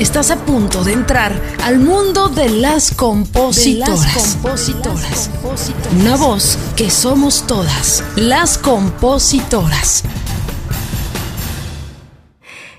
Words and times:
Estás 0.00 0.30
a 0.30 0.46
punto 0.46 0.82
de 0.82 0.94
entrar 0.94 1.38
al 1.62 1.78
mundo 1.78 2.30
de 2.30 2.48
las 2.48 2.94
compositoras. 2.94 4.38
compositoras. 4.42 5.30
Una 6.00 6.16
voz 6.16 6.56
que 6.74 6.88
somos 6.88 7.46
todas, 7.46 8.02
las 8.16 8.56
compositoras. 8.56 10.02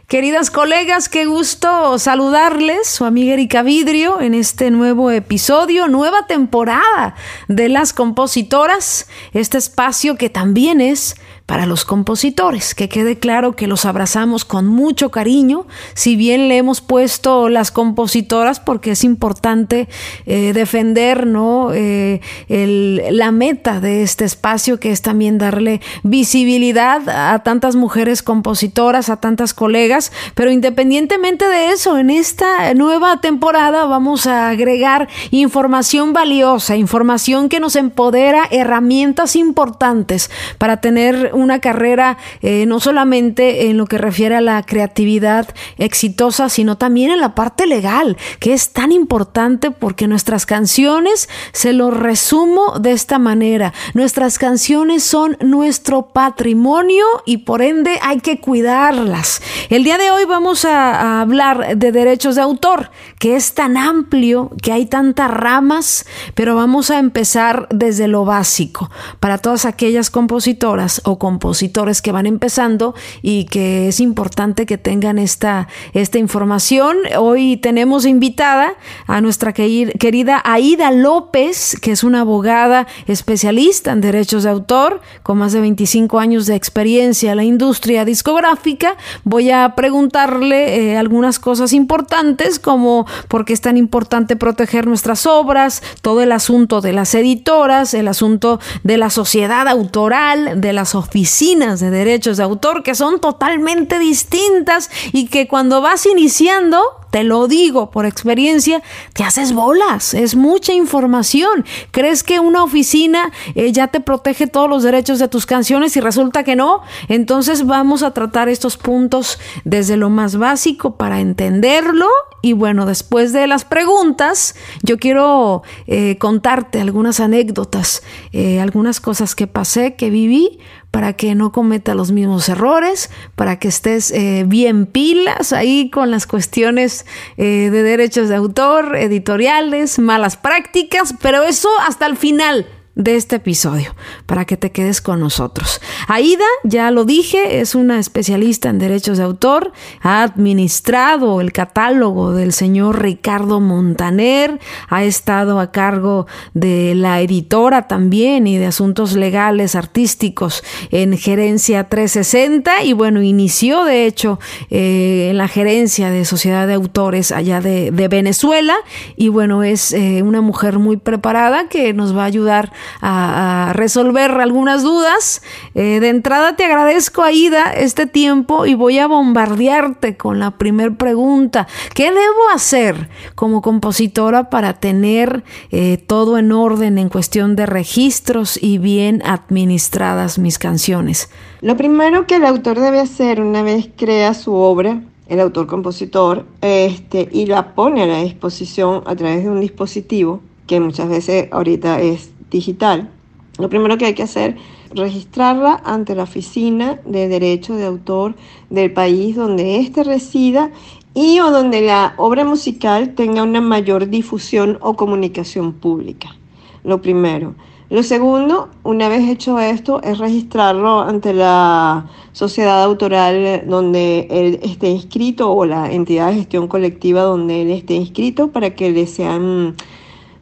Queridas 0.08 0.50
colegas, 0.50 1.10
qué 1.10 1.26
gusto 1.26 2.00
saludarles, 2.00 2.90
su 2.90 3.06
amiga 3.06 3.34
Erika 3.34 3.62
Vidrio, 3.62 4.20
en 4.20 4.34
este 4.34 4.72
nuevo 4.72 5.12
episodio, 5.12 5.88
nueva 5.88 6.26
temporada 6.26 7.14
de 7.48 7.70
las 7.70 7.94
compositoras, 7.94 9.08
este 9.32 9.60
espacio 9.60 10.18
que 10.18 10.32
también 10.32 10.82
es 10.82 11.16
para 11.46 11.66
los 11.66 11.86
compositores, 11.86 12.76
que 12.76 12.88
quede 12.88 13.20
claro 13.20 13.56
que 13.56 13.68
los 13.68 13.86
abrazamos 13.86 14.46
con 14.46 14.68
mucho 14.68 15.12
cariño, 15.12 15.66
si 15.94 16.16
bien 16.16 16.48
le 16.48 16.58
hemos 16.58 16.82
puesto 16.82 17.50
las 17.50 17.72
compositoras 17.72 18.60
porque 18.60 18.92
es 18.92 19.04
importante 19.04 19.90
eh, 20.26 20.54
defender 20.54 21.28
¿no? 21.28 21.72
Eh, 21.74 22.22
la 22.48 23.32
meta 23.32 23.80
de 23.80 24.04
este 24.04 24.26
espacio, 24.26 24.80
que 24.80 24.92
es 24.92 25.02
también 25.02 25.38
darle 25.38 25.82
visibilidad 26.04 27.08
a 27.10 27.40
tantas 27.40 27.76
mujeres 27.76 28.24
compositoras, 28.24 29.10
a 29.10 29.18
tantas 29.18 29.54
colegas, 29.54 30.12
pero 30.36 30.52
independientemente 30.52 31.48
de 31.48 31.72
eso, 31.72 31.98
en 31.98 32.10
esta 32.10 32.74
nueva 32.74 33.20
temporada 33.22 33.86
vamos 33.86 34.28
a 34.28 34.50
agregar 34.50 35.10
información 35.32 36.14
valiosa, 36.14 36.76
información 36.76 37.50
que 37.50 37.60
nos 37.60 37.76
empodera, 37.76 38.48
herramientas 38.52 39.36
importantes 39.36 40.30
para 40.58 40.78
tener 40.78 41.31
una 41.34 41.60
carrera 41.60 42.18
eh, 42.42 42.66
no 42.66 42.80
solamente 42.80 43.70
en 43.70 43.78
lo 43.78 43.86
que 43.86 43.98
refiere 43.98 44.36
a 44.36 44.42
la 44.42 44.64
creatividad 44.64 45.48
exitosa, 45.78 46.50
sino 46.50 46.78
también 46.78 47.12
en 47.12 47.20
la 47.20 47.36
parte 47.36 47.68
legal, 47.68 48.18
que 48.40 48.54
es 48.54 48.72
tan 48.72 48.92
importante 48.92 49.72
porque 49.72 50.08
nuestras 50.08 50.46
canciones, 50.46 51.30
se 51.52 51.74
lo 51.74 51.92
resumo 51.92 52.80
de 52.80 52.92
esta 52.92 53.20
manera, 53.20 53.74
nuestras 53.94 54.38
canciones 54.38 55.04
son 55.04 55.38
nuestro 55.42 56.08
patrimonio 56.08 57.06
y 57.26 57.38
por 57.38 57.62
ende 57.62 58.00
hay 58.02 58.20
que 58.20 58.40
cuidarlas. 58.40 59.42
El 59.70 59.84
día 59.84 59.98
de 59.98 60.12
hoy 60.12 60.26
vamos 60.26 60.66
a, 60.66 60.92
a 60.92 61.22
hablar 61.22 61.78
de 61.78 61.92
derechos 61.92 62.36
de 62.36 62.42
autor, 62.42 62.92
que 63.20 63.36
es 63.36 63.54
tan 63.54 63.78
amplio, 63.78 64.52
que 64.62 64.72
hay 64.72 64.86
tantas 64.86 65.32
ramas, 65.32 66.06
pero 66.36 66.56
vamos 66.56 66.92
a 66.92 67.00
empezar 67.00 67.68
desde 67.70 68.08
lo 68.08 68.26
básico. 68.26 68.90
Para 69.20 69.38
todas 69.38 69.66
aquellas 69.66 70.10
compositoras 70.10 71.02
o 71.06 71.20
compositores 71.22 72.02
que 72.02 72.12
van 72.12 72.26
empezando 72.26 72.96
y 73.22 73.46
que 73.46 73.88
es 73.90 74.00
importante 74.00 74.66
que 74.66 74.80
tengan 74.80 75.20
esta, 75.20 75.68
esta 75.94 76.18
información. 76.18 76.98
Hoy 77.16 77.58
tenemos 77.58 78.08
invitada 78.08 78.74
a 79.06 79.22
nuestra 79.22 79.54
querida 79.54 80.42
Aida 80.44 80.90
López, 80.90 81.78
que 81.80 81.92
es 81.92 82.04
una 82.04 82.22
abogada 82.22 82.88
especialista 83.06 83.92
en 83.92 84.02
derechos 84.02 84.42
de 84.42 84.50
autor, 84.50 85.00
con 85.22 85.38
más 85.38 85.54
de 85.54 85.62
25 85.62 86.18
años 86.18 86.48
de 86.48 86.56
experiencia 86.56 87.30
en 87.30 87.38
la 87.38 87.44
industria 87.44 88.04
discográfica. 88.04 88.98
Voy 89.24 89.52
a 89.52 89.76
preguntarle 89.76 90.94
eh, 90.94 90.98
algunas 90.98 91.38
cosas 91.38 91.72
importantes, 91.72 92.58
como 92.58 93.06
por 93.28 93.46
qué 93.46 93.54
es 93.54 93.62
tan 93.62 93.78
importante 93.78 94.36
proteger 94.36 94.88
nuestras 94.88 95.28
obras, 95.28 95.84
todo 96.02 96.24
el 96.24 96.32
asunto 96.32 96.82
de 96.82 96.94
las 96.94 97.14
editoras, 97.14 97.94
el 97.94 98.08
asunto 98.08 98.60
de 98.82 98.98
la 98.98 99.12
sociedad 99.12 99.68
autoral, 99.68 100.60
de 100.60 100.74
las 100.74 100.96
oficinas 101.12 101.82
de 101.82 101.90
derechos 101.90 102.38
de 102.38 102.44
autor 102.44 102.84
que 102.84 102.96
son 102.96 103.20
totalmente 103.20 104.00
distintas 104.00 104.90
y 105.12 105.28
que 105.28 105.46
cuando 105.46 105.82
vas 105.82 106.06
iniciando 106.06 106.82
te 107.12 107.26
lo 107.26 107.50
digo 107.50 107.92
por 107.92 108.06
experiencia, 108.06 108.82
te 109.14 109.26
haces 109.26 109.52
bolas, 109.52 110.14
es 110.14 110.36
mucha 110.36 110.72
información. 110.72 111.66
¿Crees 111.92 112.24
que 112.24 112.40
una 112.40 112.64
oficina 112.64 113.32
eh, 113.54 113.74
ya 113.74 113.90
te 113.90 114.00
protege 114.00 114.48
todos 114.48 114.70
los 114.70 114.82
derechos 114.82 115.20
de 115.20 115.28
tus 115.28 115.46
canciones 115.46 115.98
y 115.98 116.00
resulta 116.00 116.46
que 116.46 116.56
no? 116.56 116.82
Entonces 117.10 117.66
vamos 117.66 118.02
a 118.02 118.12
tratar 118.12 118.48
estos 118.48 118.78
puntos 118.78 119.40
desde 119.66 119.98
lo 119.98 120.10
más 120.10 120.38
básico 120.38 120.96
para 120.96 121.20
entenderlo. 121.20 122.08
Y 122.42 122.54
bueno, 122.54 122.86
después 122.86 123.34
de 123.34 123.46
las 123.46 123.66
preguntas, 123.66 124.56
yo 124.82 124.98
quiero 124.98 125.64
eh, 125.86 126.18
contarte 126.18 126.80
algunas 126.80 127.20
anécdotas, 127.20 128.04
eh, 128.32 128.62
algunas 128.62 129.02
cosas 129.02 129.36
que 129.36 129.48
pasé, 129.48 129.96
que 129.96 130.10
viví, 130.10 130.60
para 130.92 131.14
que 131.14 131.36
no 131.36 131.52
cometa 131.52 131.96
los 131.96 132.12
mismos 132.12 132.50
errores, 132.50 133.10
para 133.36 133.58
que 133.58 133.70
estés 133.70 134.14
bien 134.46 134.86
pilas 134.86 135.54
ahí 135.54 135.90
con 135.90 136.12
las 136.12 136.28
cuestiones 136.28 137.06
eh, 137.38 137.70
de 137.72 137.84
derechos 137.84 138.30
de 138.30 138.36
autor, 138.36 138.96
editoriales, 138.98 140.00
malas 140.00 140.38
prácticas, 140.38 141.16
pero 141.22 141.44
eso 141.44 141.70
hasta 141.88 142.06
el 142.06 142.18
final 142.18 142.68
de 142.96 143.16
este 143.16 143.38
episodio 143.38 143.96
para 144.26 144.46
que 144.46 144.58
te 144.58 144.72
quedes 144.72 145.02
con 145.02 145.20
nosotros. 145.20 145.82
Aida, 146.08 146.46
ya 146.64 146.92
lo 146.92 147.06
dije, 147.06 147.62
es 147.62 147.74
una 147.74 148.00
especialista 148.00 148.70
en 148.70 148.80
derechos 148.80 149.18
de 149.18 149.24
autor, 149.24 149.72
ha 150.02 150.24
administrado 150.24 151.42
el 151.42 151.54
catálogo 151.54 152.34
del 152.34 152.54
señor 152.54 153.02
Ricardo 153.02 153.60
Montaner, 153.60 154.60
ha 154.90 155.04
estado 155.04 155.60
a 155.60 155.72
cargo 155.72 156.28
de 156.54 156.94
la 156.96 157.22
editora 157.22 157.88
también 157.88 158.46
y 158.48 158.58
de 158.58 158.66
asuntos 158.66 159.14
legales 159.14 159.76
artísticos 159.76 160.64
en 160.92 161.18
Gerencia 161.18 161.88
360 161.88 162.84
y 162.84 162.94
bueno, 162.94 163.22
inició 163.22 163.86
de 163.86 164.06
hecho 164.06 164.40
eh, 164.70 165.30
en 165.32 165.38
la 165.38 165.48
gerencia 165.48 166.10
de 166.10 166.26
Sociedad 166.26 166.68
de 166.68 166.74
Autores 166.74 167.32
allá 167.32 167.62
de, 167.62 167.92
Venezuela 168.12 168.76
y 169.16 169.30
bueno, 169.30 169.64
es 169.64 169.94
eh, 169.94 170.22
una 170.24 170.42
mujer 170.42 170.80
muy 170.80 170.98
preparada 170.98 171.70
que 171.70 171.94
nos 171.94 172.18
va 172.18 172.24
a 172.24 172.26
ayudar 172.26 172.74
a, 173.02 173.72
resolver 173.74 174.32
algunas 174.32 174.84
dudas. 174.84 175.42
Eh, 175.76 176.00
de 176.00 176.10
entrada 176.10 176.56
te 176.56 176.66
agradezco, 176.66 177.24
Aida, 177.24 177.72
este 177.72 178.06
tiempo 178.06 178.66
y 178.66 178.74
voy 178.74 179.00
a 179.00 179.08
bombardearte 179.08 180.18
con 180.18 180.40
la 180.40 180.52
primera 180.52 180.94
pregunta. 180.96 181.68
¿Qué 181.94 182.12
debo 182.12 182.50
hacer 182.54 183.10
como 183.36 183.62
compositora 183.62 184.50
para 184.50 184.74
tener 184.74 185.44
eh, 185.72 185.98
todo 186.06 186.38
en 186.38 186.52
orden 186.52 186.98
en 186.98 187.10
cuestión 187.10 187.56
de 187.56 187.66
registros 187.66 188.62
y 188.62 188.78
bien 188.78 189.22
administradas 189.26 190.40
mis 190.40 190.58
canciones? 190.58 191.30
Lo 191.62 191.78
primero 191.78 192.26
que 192.26 192.38
el 192.38 192.46
autor 192.46 192.80
debe 192.80 193.00
hacer 193.00 193.42
una 193.42 193.62
vez 193.64 193.90
crea 193.96 194.34
su 194.34 194.54
obra 194.54 195.02
el 195.32 195.40
autor-compositor, 195.40 196.46
este, 196.60 197.30
y 197.32 197.46
la 197.46 197.74
pone 197.74 198.04
a 198.04 198.06
la 198.06 198.22
disposición 198.22 199.02
a 199.06 199.16
través 199.16 199.46
de 199.46 199.50
un 199.50 199.62
dispositivo, 199.62 200.42
que 200.68 200.82
muchas 200.82 201.08
veces 201.08 201.48
ahorita 201.52 202.02
es 202.02 202.32
digital, 202.52 203.10
lo 203.58 203.70
primero 203.70 203.98
que 203.98 204.06
hay 204.06 204.14
que 204.14 204.24
hacer 204.24 204.58
es 204.92 205.00
registrarla 205.00 205.82
ante 205.86 206.16
la 206.16 206.24
oficina 206.24 207.00
de 207.06 207.28
derecho 207.28 207.76
de 207.76 207.86
autor 207.86 208.36
del 208.70 208.92
país 208.92 209.36
donde 209.36 209.78
éste 209.78 210.04
resida 210.04 210.72
y 211.14 211.40
o 211.40 211.52
donde 211.52 211.82
la 211.82 212.14
obra 212.18 212.46
musical 212.46 213.14
tenga 213.16 213.44
una 213.44 213.62
mayor 213.62 214.10
difusión 214.10 214.78
o 214.82 214.96
comunicación 214.96 215.74
pública. 215.74 216.36
Lo 216.84 217.02
primero. 217.02 217.56
Lo 217.90 218.04
segundo, 218.04 218.70
una 218.84 219.10
vez 219.10 219.28
hecho 219.30 219.60
esto, 219.60 220.02
es 220.02 220.18
registrarlo 220.18 221.02
ante 221.02 221.34
la 221.34 222.06
sociedad 222.32 222.82
autoral 222.84 223.64
donde 223.68 224.28
él 224.32 224.62
esté 224.64 224.90
inscrito 224.90 225.52
o 225.52 225.66
la 225.66 225.92
entidad 225.92 226.30
de 226.30 226.36
gestión 226.36 226.70
colectiva 226.70 227.24
donde 227.24 227.64
él 227.64 227.72
esté 227.72 227.96
inscrito 227.96 228.48
para 228.48 228.76
que 228.76 228.92
le 228.92 229.08
sean 229.08 229.76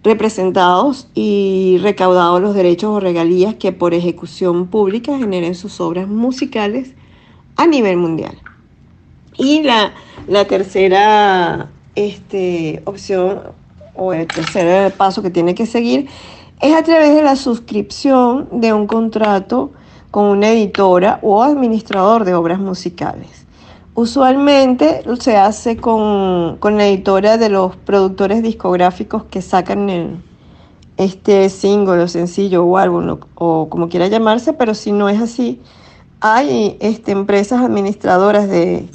representados 0.03 1.07
y 1.13 1.77
recaudados 1.81 2.41
los 2.41 2.55
derechos 2.55 2.89
o 2.89 2.99
regalías 2.99 3.55
que 3.55 3.71
por 3.71 3.93
ejecución 3.93 4.67
pública 4.67 5.17
generen 5.17 5.55
sus 5.55 5.81
obras 5.81 6.07
musicales 6.07 6.93
a 7.57 7.67
nivel 7.67 7.97
mundial. 7.97 8.37
Y 9.37 9.63
la, 9.63 9.93
tercera 10.47 11.69
este, 11.95 12.81
opción 12.85 13.41
o 13.95 14.13
el 14.13 14.27
tercer 14.27 14.93
paso 14.93 15.21
que 15.21 15.29
tiene 15.29 15.55
que 15.55 15.65
seguir 15.65 16.07
es 16.61 16.75
a 16.75 16.83
través 16.83 17.15
de 17.15 17.21
la 17.21 17.35
suscripción 17.35 18.47
de 18.51 18.73
un 18.73 18.87
contrato 18.87 19.71
con 20.11 20.25
una 20.25 20.49
editora 20.49 21.19
o 21.21 21.43
administrador 21.43 22.25
de 22.25 22.33
obras 22.33 22.59
musicales. 22.59 23.45
Usualmente 23.99 25.03
se 25.19 25.35
hace 25.35 25.75
con, 25.75 26.57
la 26.61 26.87
editora 26.87 27.35
de 27.35 27.49
los 27.49 27.75
productores 27.75 28.41
discográficos 28.41 29.25
que 29.25 29.41
sacan 29.41 29.89
el, 29.89 30.23
este 30.95 31.49
single 31.49 32.03
o 32.03 32.07
sencillo 32.07 32.63
o 32.63 32.77
álbum 32.77 33.19
o, 33.35 33.67
como 33.67 33.89
quiera 33.89 34.07
llamarse, 34.07 34.53
pero 34.53 34.73
si 34.73 34.93
no 34.93 35.09
es 35.09 35.19
así, 35.19 35.61
hay 36.21 36.77
este, 36.79 37.11
empresas 37.11 37.61
administradoras 37.61 38.47
de, 38.47 38.87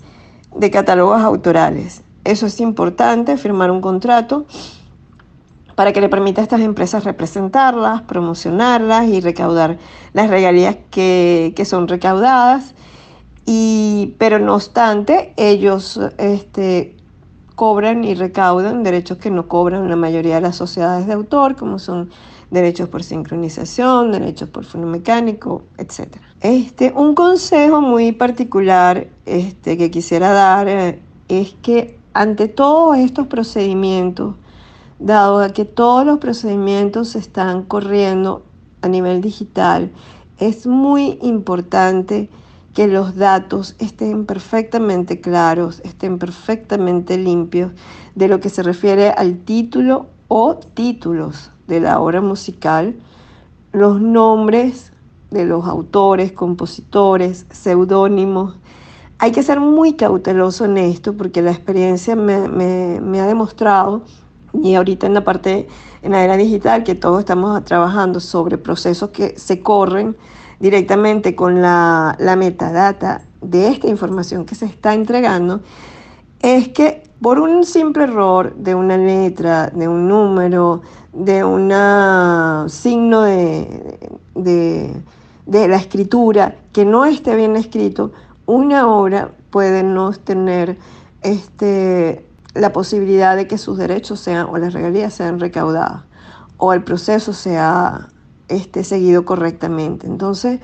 de 0.57 0.71
catálogos 0.71 1.21
autorales. 1.21 2.01
Eso 2.25 2.47
es 2.47 2.59
importante, 2.61 3.37
firmar 3.37 3.71
un 3.71 3.83
contrato 3.83 4.47
para 5.75 5.93
que 5.93 6.01
le 6.01 6.09
permita 6.09 6.41
a 6.41 6.45
estas 6.45 6.63
empresas 6.63 7.05
representarlas, 7.05 8.01
promocionarlas 8.01 9.07
y 9.09 9.21
recaudar 9.21 9.77
las 10.15 10.31
regalías 10.31 10.79
que, 10.91 11.53
que 11.55 11.67
son 11.67 11.89
recaudadas 11.89 12.75
y, 13.47 14.15
pero 14.19 14.39
no 14.39 14.55
obstante, 14.55 15.35
ellos 15.37 16.01
este, 16.19 16.97
cobran 17.55 18.05
y 18.05 18.15
recaudan 18.15 18.83
derechos 18.83 19.19
que 19.19 19.31
no 19.31 19.49
cobran 19.49 19.89
la 19.89 19.97
mayoría 19.97 20.37
de 20.37 20.41
las 20.41 20.57
sociedades 20.57 21.07
de 21.07 21.13
autor, 21.13 21.57
como 21.57 21.79
son 21.79 22.11
derechos 22.51 22.89
por 22.89 23.03
sincronización, 23.03 24.13
derechos 24.13 24.49
por 24.49 24.65
fonomecánico, 24.65 25.63
etc. 25.77 26.17
Este, 26.41 26.93
un 26.95 27.15
consejo 27.15 27.81
muy 27.81 28.13
particular 28.13 29.09
este, 29.27 29.77
que 29.77 29.91
quisiera 29.91 30.31
dar 30.31 30.69
eh, 30.69 31.01
es 31.29 31.55
que 31.63 31.99
ante 32.13 32.49
todos 32.49 32.97
estos 32.97 33.27
procedimientos, 33.27 34.37
dado 34.99 35.53
que 35.53 35.65
todos 35.65 36.07
los 36.07 36.19
procedimientos 36.19 37.11
se 37.11 37.19
están 37.19 37.65
corriendo 37.65 38.43
a 38.83 38.89
nivel 38.89 39.21
digital, 39.21 39.91
es 40.39 40.67
muy 40.67 41.19
importante 41.23 42.31
que 42.75 42.89
los 42.89 43.15
datos 43.15 43.77
estén 43.79 44.27
perfectamente 44.27 45.21
claros, 45.21 45.81
estén 45.85 46.19
perfectamente 46.19 47.17
limpios 47.17 47.73
de 48.17 48.29
lo 48.29 48.41
que 48.41 48.51
se 48.51 48.63
refiere 48.63 49.11
al 49.11 49.39
título 49.39 50.07
o 50.29 50.57
títulos 50.57 51.51
de 51.69 51.81
la 51.81 52.01
obra 52.01 52.21
musical, 52.21 52.97
los 53.73 54.01
nombres 54.01 54.93
de 55.31 55.45
los 55.45 55.67
autores, 55.67 56.33
compositores, 56.33 57.47
seudónimos. 57.51 58.57
Hay 59.19 59.31
que 59.31 59.43
ser 59.43 59.61
muy 59.61 59.95
cauteloso 59.95 60.65
en 60.65 60.79
esto 60.79 61.17
porque 61.17 61.43
la 61.43 61.53
experiencia 61.53 62.17
me, 62.17 63.21
ha 63.21 63.27
demostrado, 63.27 64.03
y 64.53 64.75
ahorita 64.75 65.07
en 65.07 65.15
la 65.15 65.25
parte, 65.25 65.69
en 66.03 66.13
la 66.13 66.25
era 66.25 66.37
digital, 66.37 66.85
que 66.85 66.95
todos 66.95 67.21
estamos 67.21 67.65
trabajando 67.65 68.21
sobre 68.21 68.59
procesos 68.59 69.11
que 69.11 69.39
se 69.39 69.61
corren, 69.61 70.17
directamente 70.65 71.37
con 71.37 71.61
la, 71.61 72.17
metadata 72.39 73.21
de 73.43 73.69
esta 73.69 73.87
información 73.87 74.47
que 74.47 74.55
se 74.55 74.65
está 74.65 74.95
entregando, 74.95 75.61
es 76.41 76.69
que 76.71 77.03
por 77.21 77.39
un 77.39 77.67
simple 77.67 78.05
error 78.05 78.55
de 78.55 78.75
una 78.75 78.97
letra, 78.97 79.69
de 79.69 79.87
un 79.87 80.09
número, 80.09 80.81
de 81.13 81.45
un 81.45 81.71
signo 82.71 83.21
de, 83.21 83.99
de, 84.35 85.69
la 85.69 85.77
escritura 85.77 86.57
que 86.73 86.87
no 86.87 87.05
esté 87.05 87.37
bien 87.37 87.57
escrito, 87.57 88.13
una 88.47 88.89
obra 88.89 89.33
puede 89.51 89.83
no 89.83 90.13
tener 90.13 90.79
este, 91.21 92.25
la 92.55 92.73
posibilidad 92.73 93.37
de 93.37 93.47
que 93.47 93.59
sus 93.59 93.77
derechos 93.77 94.19
sean 94.19 94.47
o 94.47 94.57
las 94.57 94.73
regalías 94.73 95.13
sean 95.13 95.41
recaudadas 95.41 96.05
o 96.57 96.73
el 96.73 96.83
proceso 96.83 97.35
sea 97.35 98.09
esté 98.49 98.85
seguido 98.85 99.25
correctamente. 99.25 100.07
Entonces, 100.07 100.61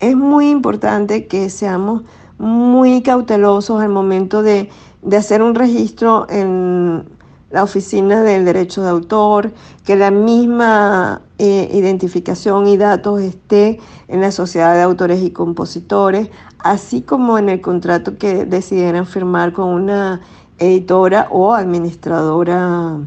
es 0.00 0.16
muy 0.16 0.48
importante 0.50 1.26
que 1.26 1.50
seamos 1.50 2.02
muy 2.38 3.02
cautelosos 3.02 3.82
al 3.82 3.88
momento 3.88 4.42
de, 4.42 4.70
hacer 5.16 5.42
un 5.42 5.54
registro 5.54 6.26
en 6.28 7.08
la 7.50 7.62
oficina 7.62 8.22
del 8.22 8.44
derecho 8.44 8.82
de 8.82 8.90
autor, 8.90 9.52
que 9.84 9.96
la 9.96 10.10
misma 10.10 11.22
eh, 11.38 11.70
identificación 11.72 12.66
y 12.66 12.76
datos 12.76 13.20
esté 13.20 13.80
en 14.06 14.20
la 14.20 14.30
sociedad 14.30 14.74
de 14.74 14.82
autores 14.82 15.22
y 15.22 15.30
compositores, 15.30 16.28
así 16.58 17.00
como 17.00 17.38
en 17.38 17.48
el 17.48 17.60
contrato 17.60 18.18
que 18.18 18.44
decidieran 18.44 19.06
firmar 19.06 19.52
con 19.52 19.68
una 19.68 20.20
editora 20.58 21.28
o 21.30 21.54
administradora 21.54 22.98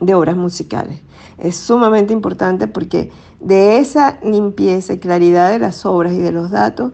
de 0.00 0.14
obras 0.14 0.36
musicales. 0.36 1.00
Es 1.38 1.56
sumamente 1.56 2.12
importante 2.12 2.66
porque 2.66 3.10
de 3.40 3.78
esa 3.78 4.18
limpieza 4.22 4.94
y 4.94 4.98
claridad 4.98 5.50
de 5.50 5.58
las 5.58 5.86
obras 5.86 6.12
y 6.12 6.18
de 6.18 6.32
los 6.32 6.50
datos 6.50 6.92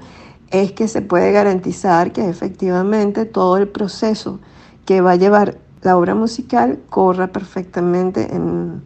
es 0.50 0.72
que 0.72 0.88
se 0.88 1.02
puede 1.02 1.32
garantizar 1.32 2.12
que 2.12 2.28
efectivamente 2.28 3.24
todo 3.24 3.56
el 3.56 3.68
proceso 3.68 4.40
que 4.84 5.00
va 5.00 5.12
a 5.12 5.16
llevar 5.16 5.58
la 5.82 5.96
obra 5.96 6.14
musical 6.14 6.78
corra 6.88 7.28
perfectamente 7.28 8.34
en, 8.34 8.82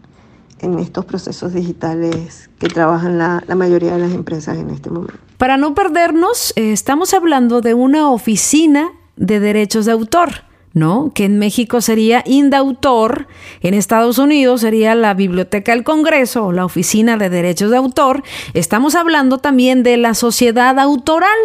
estos 0.81 1.05
procesos 1.05 1.53
digitales 1.53 2.51
que 2.59 2.69
trabajan 2.69 3.17
la, 3.17 3.45
la, 3.47 3.55
mayoría 3.55 3.93
de 3.93 4.01
las 4.01 4.13
empresas 4.13 4.59
en 4.59 4.71
este 4.71 4.91
momento. 4.91 5.15
Para 5.37 5.57
no 5.57 5.73
perdernos, 5.75 6.53
eh, 6.57 6.73
estamos 6.73 7.15
hablando 7.15 7.61
de 7.61 7.75
una 7.75 8.11
oficina 8.11 8.91
de 9.17 9.39
derechos 9.39 9.85
de 9.85 9.93
autor. 9.93 10.48
¿No? 10.75 11.13
Que 11.15 11.25
en 11.25 11.39
México 11.39 11.81
sería 11.81 12.23
Indautor, 12.27 13.29
en 13.61 13.75
Estados 13.75 14.19
Unidos 14.19 14.61
sería 14.61 14.95
la 14.95 15.15
Biblioteca 15.15 15.73
del 15.73 15.85
Congreso 15.85 16.47
o 16.47 16.53
la 16.53 16.65
Oficina 16.65 17.17
de 17.17 17.31
Derechos 17.31 17.71
de 17.71 17.77
Autor. 17.77 18.23
Estamos 18.55 18.95
hablando 18.95 19.39
también 19.39 19.83
de 19.83 19.97
la 19.97 20.15
sociedad 20.15 20.79
autoral, 20.79 21.37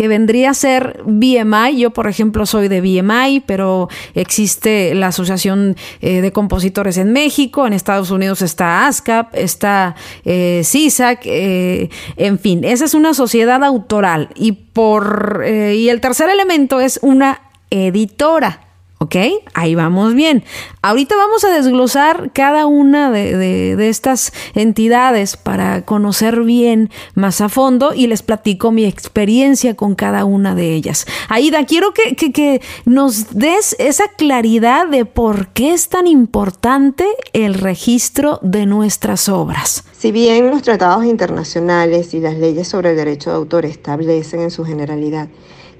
que 0.00 0.08
vendría 0.08 0.50
a 0.50 0.54
ser 0.54 1.02
BMI. 1.04 1.76
Yo, 1.76 1.90
por 1.90 2.06
ejemplo, 2.06 2.46
soy 2.46 2.68
de 2.68 2.80
BMI, 2.80 3.40
pero 3.44 3.90
existe 4.14 4.94
la 4.94 5.08
Asociación 5.08 5.76
eh, 6.00 6.22
de 6.22 6.32
Compositores 6.32 6.96
en 6.96 7.12
México, 7.12 7.66
en 7.66 7.74
Estados 7.74 8.10
Unidos 8.10 8.40
está 8.40 8.86
ASCAP, 8.86 9.34
está 9.34 9.96
eh, 10.24 10.62
CISAC, 10.64 11.20
eh, 11.26 11.90
en 12.16 12.38
fin, 12.38 12.64
esa 12.64 12.86
es 12.86 12.94
una 12.94 13.12
sociedad 13.12 13.62
autoral. 13.62 14.30
Y, 14.36 14.52
por, 14.52 15.44
y 15.46 15.90
el 15.90 16.00
tercer 16.00 16.30
elemento 16.30 16.80
es 16.80 16.98
una 17.02 17.42
editora. 17.68 18.69
¿Ok? 19.02 19.16
Ahí 19.54 19.74
vamos 19.74 20.12
bien. 20.12 20.44
Ahorita 20.82 21.16
vamos 21.16 21.42
a 21.44 21.50
desglosar 21.50 22.32
cada 22.34 22.66
una 22.66 23.10
de, 23.10 23.88
estas 23.88 24.30
entidades 24.54 25.38
para 25.38 25.86
conocer 25.86 26.42
bien 26.42 26.90
más 27.14 27.40
a 27.40 27.48
fondo 27.48 27.94
y 27.94 28.08
les 28.08 28.22
platico 28.22 28.72
mi 28.72 28.84
experiencia 28.84 29.74
con 29.74 29.94
cada 29.94 30.26
una 30.26 30.54
de 30.54 30.74
ellas. 30.74 31.06
Aida, 31.30 31.64
quiero 31.64 31.94
que, 31.94 32.14
que 32.14 32.60
nos 32.84 33.34
des 33.34 33.74
esa 33.78 34.06
claridad 34.18 34.86
de 34.86 35.06
por 35.06 35.48
qué 35.48 35.72
es 35.72 35.88
tan 35.88 36.06
importante 36.06 37.06
el 37.32 37.54
registro 37.54 38.38
de 38.42 38.66
nuestras 38.66 39.30
obras. 39.30 39.82
Si 39.96 40.12
bien 40.12 40.50
los 40.50 40.60
tratados 40.60 41.06
internacionales 41.06 42.12
y 42.12 42.20
las 42.20 42.36
leyes 42.36 42.68
sobre 42.68 42.90
el 42.90 42.96
derecho 42.96 43.30
de 43.30 43.36
autor 43.36 43.64
establecen 43.64 44.40
en 44.40 44.50
su 44.50 44.66
generalidad 44.66 45.30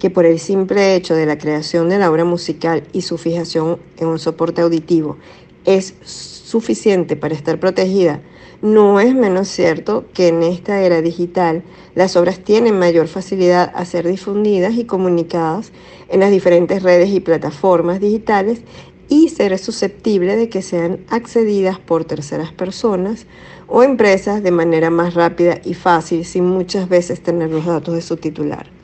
que 0.00 0.10
por 0.10 0.26
el 0.26 0.40
simple 0.40 0.96
hecho 0.96 1.14
de 1.14 1.26
la 1.26 1.38
creación 1.38 1.88
de 1.88 1.98
la 1.98 2.10
obra 2.10 2.24
musical 2.24 2.82
y 2.92 3.02
su 3.02 3.18
fijación 3.18 3.78
en 3.98 4.08
un 4.08 4.18
soporte 4.18 4.62
auditivo 4.62 5.18
es 5.64 5.94
suficiente 6.02 7.14
para 7.14 7.34
estar 7.34 7.60
protegida, 7.60 8.20
no 8.62 8.98
es 8.98 9.14
menos 9.14 9.48
cierto 9.48 10.06
que 10.12 10.28
en 10.28 10.42
esta 10.42 10.82
era 10.82 11.02
digital 11.02 11.62
las 11.94 12.16
obras 12.16 12.40
tienen 12.40 12.78
mayor 12.78 13.08
facilidad 13.08 13.70
a 13.74 13.84
ser 13.84 14.08
difundidas 14.08 14.74
y 14.74 14.84
comunicadas 14.84 15.70
en 16.08 16.20
las 16.20 16.30
diferentes 16.30 16.82
redes 16.82 17.10
y 17.10 17.20
plataformas 17.20 18.00
digitales 18.00 18.62
y 19.08 19.28
ser 19.28 19.58
susceptible 19.58 20.36
de 20.36 20.48
que 20.48 20.62
sean 20.62 21.00
accedidas 21.08 21.78
por 21.78 22.04
terceras 22.04 22.52
personas 22.52 23.26
o 23.66 23.82
empresas 23.82 24.42
de 24.42 24.50
manera 24.50 24.88
más 24.88 25.14
rápida 25.14 25.60
y 25.64 25.74
fácil 25.74 26.24
sin 26.24 26.46
muchas 26.46 26.88
veces 26.88 27.22
tener 27.22 27.50
los 27.50 27.66
datos 27.66 27.94
de 27.94 28.02
su 28.02 28.16
titular. 28.16 28.79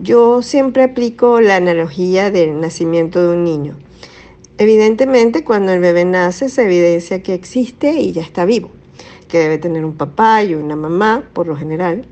Yo 0.00 0.42
siempre 0.42 0.84
aplico 0.84 1.40
la 1.40 1.56
analogía 1.56 2.30
del 2.30 2.60
nacimiento 2.60 3.20
de 3.20 3.36
un 3.36 3.42
niño. 3.42 3.76
Evidentemente, 4.56 5.42
cuando 5.42 5.72
el 5.72 5.80
bebé 5.80 6.04
nace, 6.04 6.48
se 6.48 6.62
evidencia 6.62 7.20
que 7.20 7.34
existe 7.34 7.90
y 7.90 8.12
ya 8.12 8.22
está 8.22 8.44
vivo, 8.44 8.70
que 9.26 9.38
debe 9.38 9.58
tener 9.58 9.84
un 9.84 9.96
papá 9.96 10.44
y 10.44 10.54
una 10.54 10.76
mamá, 10.76 11.28
por 11.32 11.48
lo 11.48 11.56
general. 11.56 12.06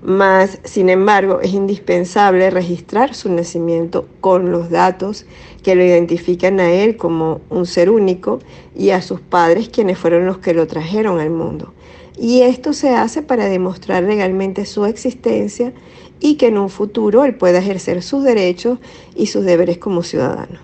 Mas, 0.00 0.60
sin 0.62 0.88
embargo, 0.88 1.40
es 1.40 1.52
indispensable 1.54 2.50
registrar 2.50 3.16
su 3.16 3.32
nacimiento 3.32 4.06
con 4.20 4.52
los 4.52 4.70
datos 4.70 5.26
que 5.64 5.74
lo 5.74 5.82
identifican 5.82 6.60
a 6.60 6.70
él 6.70 6.96
como 6.96 7.40
un 7.50 7.66
ser 7.66 7.90
único 7.90 8.38
y 8.76 8.90
a 8.90 9.02
sus 9.02 9.20
padres 9.20 9.70
quienes 9.70 9.98
fueron 9.98 10.24
los 10.24 10.38
que 10.38 10.54
lo 10.54 10.68
trajeron 10.68 11.18
al 11.18 11.30
mundo. 11.30 11.74
Y 12.16 12.42
esto 12.42 12.72
se 12.74 12.90
hace 12.90 13.22
para 13.22 13.46
demostrar 13.46 14.04
legalmente 14.04 14.66
su 14.66 14.84
existencia 14.84 15.72
y 16.20 16.36
que 16.36 16.48
en 16.48 16.58
un 16.58 16.70
futuro 16.70 17.24
él 17.24 17.34
pueda 17.34 17.58
ejercer 17.58 18.02
sus 18.02 18.24
derechos 18.24 18.78
y 19.14 19.26
sus 19.26 19.44
deberes 19.44 19.78
como 19.78 20.02
ciudadano. 20.02 20.58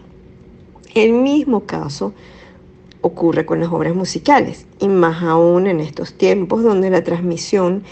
El 0.95 1.13
mismo 1.13 1.67
caso 1.67 2.13
ocurre 3.01 3.47
con 3.47 3.61
las 3.61 3.71
obras 3.71 3.95
musicales 3.95 4.67
y 4.81 4.89
más 4.89 5.23
aún 5.23 5.67
en 5.67 5.81
estos 5.81 6.15
tiempos 6.15 6.63
donde 6.63 6.91
la 6.91 7.05
transmisión 7.05 7.83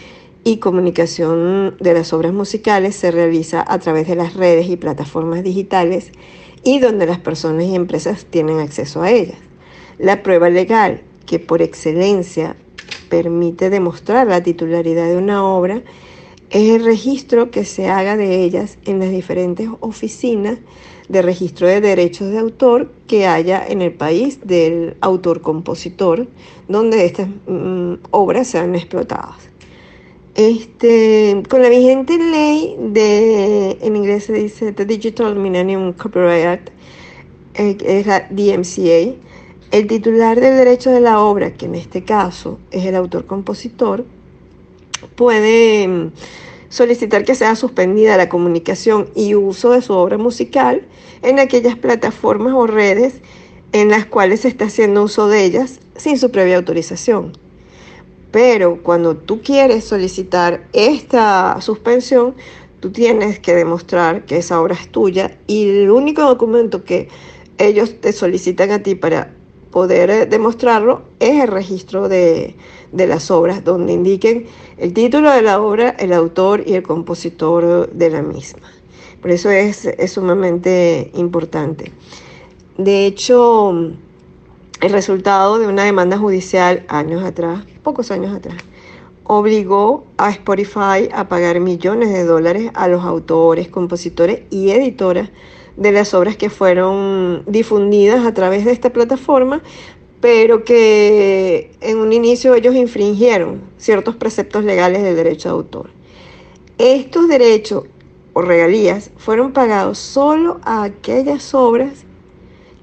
y 0.44 0.58
comunicación 0.58 1.76
de 1.78 1.94
las 1.94 2.12
obras 2.12 2.32
musicales 2.32 2.96
se 2.96 3.10
realiza 3.10 3.64
a 3.66 3.78
través 3.78 4.08
de 4.08 4.16
las 4.16 4.34
redes 4.34 4.68
y 4.68 4.76
plataformas 4.76 5.42
digitales 5.42 6.12
y 6.64 6.78
donde 6.78 7.06
las 7.06 7.18
personas 7.18 7.64
y 7.64 7.74
empresas 7.74 8.26
tienen 8.26 8.58
acceso 8.58 9.02
a 9.02 9.10
ellas. 9.10 9.38
La 9.98 10.22
prueba 10.22 10.48
legal 10.50 11.02
que 11.26 11.38
por 11.38 11.62
excelencia 11.62 12.56
permite 13.08 13.70
demostrar 13.70 14.26
la 14.26 14.42
titularidad 14.42 15.08
de 15.08 15.16
una 15.16 15.44
obra 15.44 15.82
es 16.50 16.70
el 16.70 16.84
registro 16.84 17.50
que 17.50 17.64
se 17.64 17.88
haga 17.88 18.16
de 18.16 18.42
ellas 18.42 18.78
en 18.84 19.00
las 19.00 19.10
diferentes 19.10 19.68
oficinas 19.80 20.58
de 21.08 21.22
registro 21.22 21.66
de 21.66 21.80
derechos 21.80 22.30
de 22.30 22.38
autor 22.38 22.92
que 23.06 23.26
haya 23.26 23.66
en 23.66 23.82
el 23.82 23.92
país 23.92 24.40
del 24.44 24.96
autor-compositor, 25.00 26.28
donde 26.68 27.04
estas 27.06 27.28
mm, 27.46 27.94
obras 28.10 28.48
sean 28.48 28.74
explotadas. 28.74 29.48
Este, 30.34 31.42
con 31.48 31.62
la 31.62 31.68
vigente 31.68 32.16
ley 32.16 32.76
de, 32.78 33.78
en 33.80 33.96
inglés 33.96 34.24
se 34.24 34.34
dice 34.34 34.72
The 34.72 34.84
Digital 34.84 35.34
Millennium 35.34 35.94
Copyright 35.94 36.46
Act, 36.46 36.68
eh, 37.54 37.76
es 37.84 38.06
la 38.06 38.28
DMCA, 38.30 39.16
el 39.70 39.86
titular 39.86 40.38
del 40.40 40.56
derecho 40.56 40.90
de 40.90 41.00
la 41.00 41.20
obra, 41.20 41.54
que 41.54 41.66
en 41.66 41.74
este 41.74 42.04
caso 42.04 42.58
es 42.70 42.84
el 42.86 42.94
autor-compositor, 42.94 44.04
puede 45.16 45.88
mm, 45.88 46.12
solicitar 46.68 47.24
que 47.24 47.34
sea 47.34 47.56
suspendida 47.56 48.16
la 48.16 48.28
comunicación 48.28 49.10
y 49.14 49.34
uso 49.34 49.70
de 49.70 49.82
su 49.82 49.92
obra 49.94 50.18
musical 50.18 50.86
en 51.22 51.38
aquellas 51.38 51.76
plataformas 51.76 52.52
o 52.54 52.66
redes 52.66 53.20
en 53.72 53.90
las 53.90 54.06
cuales 54.06 54.40
se 54.40 54.48
está 54.48 54.66
haciendo 54.66 55.02
uso 55.02 55.28
de 55.28 55.44
ellas 55.44 55.80
sin 55.96 56.18
su 56.18 56.30
previa 56.30 56.56
autorización. 56.56 57.32
Pero 58.30 58.82
cuando 58.82 59.16
tú 59.16 59.40
quieres 59.40 59.84
solicitar 59.84 60.66
esta 60.72 61.60
suspensión, 61.60 62.34
tú 62.80 62.90
tienes 62.90 63.38
que 63.40 63.54
demostrar 63.54 64.26
que 64.26 64.36
esa 64.36 64.60
obra 64.60 64.74
es 64.74 64.88
tuya 64.90 65.38
y 65.46 65.68
el 65.68 65.90
único 65.90 66.22
documento 66.22 66.84
que 66.84 67.08
ellos 67.56 68.00
te 68.00 68.12
solicitan 68.12 68.70
a 68.70 68.82
ti 68.82 68.94
para 68.94 69.34
poder 69.70 70.10
eh, 70.10 70.26
demostrarlo 70.26 71.02
es 71.18 71.42
el 71.42 71.48
registro 71.48 72.08
de, 72.08 72.54
de 72.92 73.06
las 73.06 73.30
obras, 73.30 73.64
donde 73.64 73.92
indiquen 73.92 74.46
el 74.76 74.92
título 74.92 75.30
de 75.30 75.42
la 75.42 75.60
obra, 75.60 75.90
el 75.98 76.12
autor 76.12 76.62
y 76.66 76.74
el 76.74 76.82
compositor 76.82 77.90
de 77.90 78.10
la 78.10 78.22
misma. 78.22 78.68
Por 79.20 79.30
eso 79.30 79.50
es, 79.50 79.84
es 79.84 80.12
sumamente 80.12 81.10
importante. 81.14 81.92
De 82.76 83.06
hecho, 83.06 83.70
el 84.80 84.92
resultado 84.92 85.58
de 85.58 85.66
una 85.66 85.84
demanda 85.84 86.16
judicial 86.16 86.84
años 86.88 87.24
atrás, 87.24 87.64
pocos 87.82 88.10
años 88.10 88.34
atrás, 88.34 88.58
obligó 89.24 90.06
a 90.16 90.30
Spotify 90.30 91.08
a 91.12 91.28
pagar 91.28 91.60
millones 91.60 92.12
de 92.12 92.24
dólares 92.24 92.70
a 92.74 92.88
los 92.88 93.04
autores, 93.04 93.68
compositores 93.68 94.42
y 94.50 94.70
editoras 94.70 95.30
de 95.76 95.92
las 95.92 96.14
obras 96.14 96.36
que 96.36 96.50
fueron 96.50 97.44
difundidas 97.46 98.26
a 98.26 98.34
través 98.34 98.64
de 98.64 98.72
esta 98.72 98.90
plataforma 98.90 99.62
pero 100.20 100.64
que 100.64 101.70
en 101.80 101.98
un 101.98 102.12
inicio 102.12 102.54
ellos 102.54 102.74
infringieron 102.74 103.62
ciertos 103.78 104.16
preceptos 104.16 104.64
legales 104.64 105.02
del 105.02 105.16
derecho 105.16 105.48
de 105.48 105.54
autor. 105.54 105.90
Estos 106.78 107.28
derechos 107.28 107.84
o 108.32 108.42
regalías 108.42 109.10
fueron 109.16 109.52
pagados 109.52 109.98
solo 109.98 110.60
a 110.62 110.82
aquellas 110.82 111.54
obras 111.54 112.04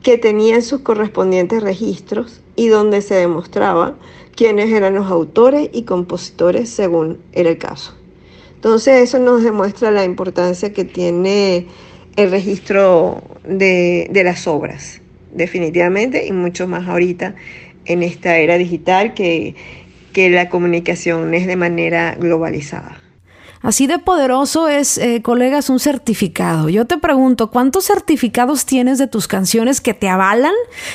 que 0.01 0.17
tenían 0.17 0.61
sus 0.61 0.81
correspondientes 0.81 1.63
registros 1.63 2.41
y 2.55 2.67
donde 2.67 3.01
se 3.01 3.15
demostraba 3.15 3.95
quiénes 4.35 4.71
eran 4.71 4.95
los 4.95 5.07
autores 5.07 5.69
y 5.73 5.83
compositores 5.83 6.69
según 6.69 7.19
era 7.33 7.49
el 7.49 7.57
caso. 7.57 7.95
Entonces 8.55 9.01
eso 9.01 9.19
nos 9.19 9.43
demuestra 9.43 9.91
la 9.91 10.05
importancia 10.05 10.73
que 10.73 10.85
tiene 10.85 11.67
el 12.15 12.31
registro 12.31 13.21
de, 13.43 14.07
de 14.11 14.23
las 14.23 14.47
obras 14.47 15.01
definitivamente, 15.35 16.25
y 16.25 16.31
mucho 16.31 16.67
más 16.67 16.87
ahorita 16.87 17.35
en 17.85 18.03
esta 18.03 18.37
era 18.37 18.57
digital 18.57 19.13
que, 19.13 19.55
que 20.13 20.29
la 20.29 20.49
comunicación 20.49 21.33
es 21.33 21.45
de 21.45 21.55
manera 21.55 22.15
globalizada. 22.19 23.04
Así 23.65 23.87
de 23.87 23.97
poderoso 23.97 24.67
es, 24.67 24.99
eh, 24.99 25.23
colegas, 25.23 25.71
un 25.71 25.79
certificado. 25.79 26.69
Yo 26.69 26.85
te 26.85 26.99
pregunto, 26.99 27.49
¿cuántos 27.49 27.85
certificados 27.85 28.67
tienes 28.67 28.99
de 28.99 29.07
tus 29.07 29.27
canciones 29.27 29.81
que 29.81 29.95
te 29.95 30.07
avalan, 30.07 30.53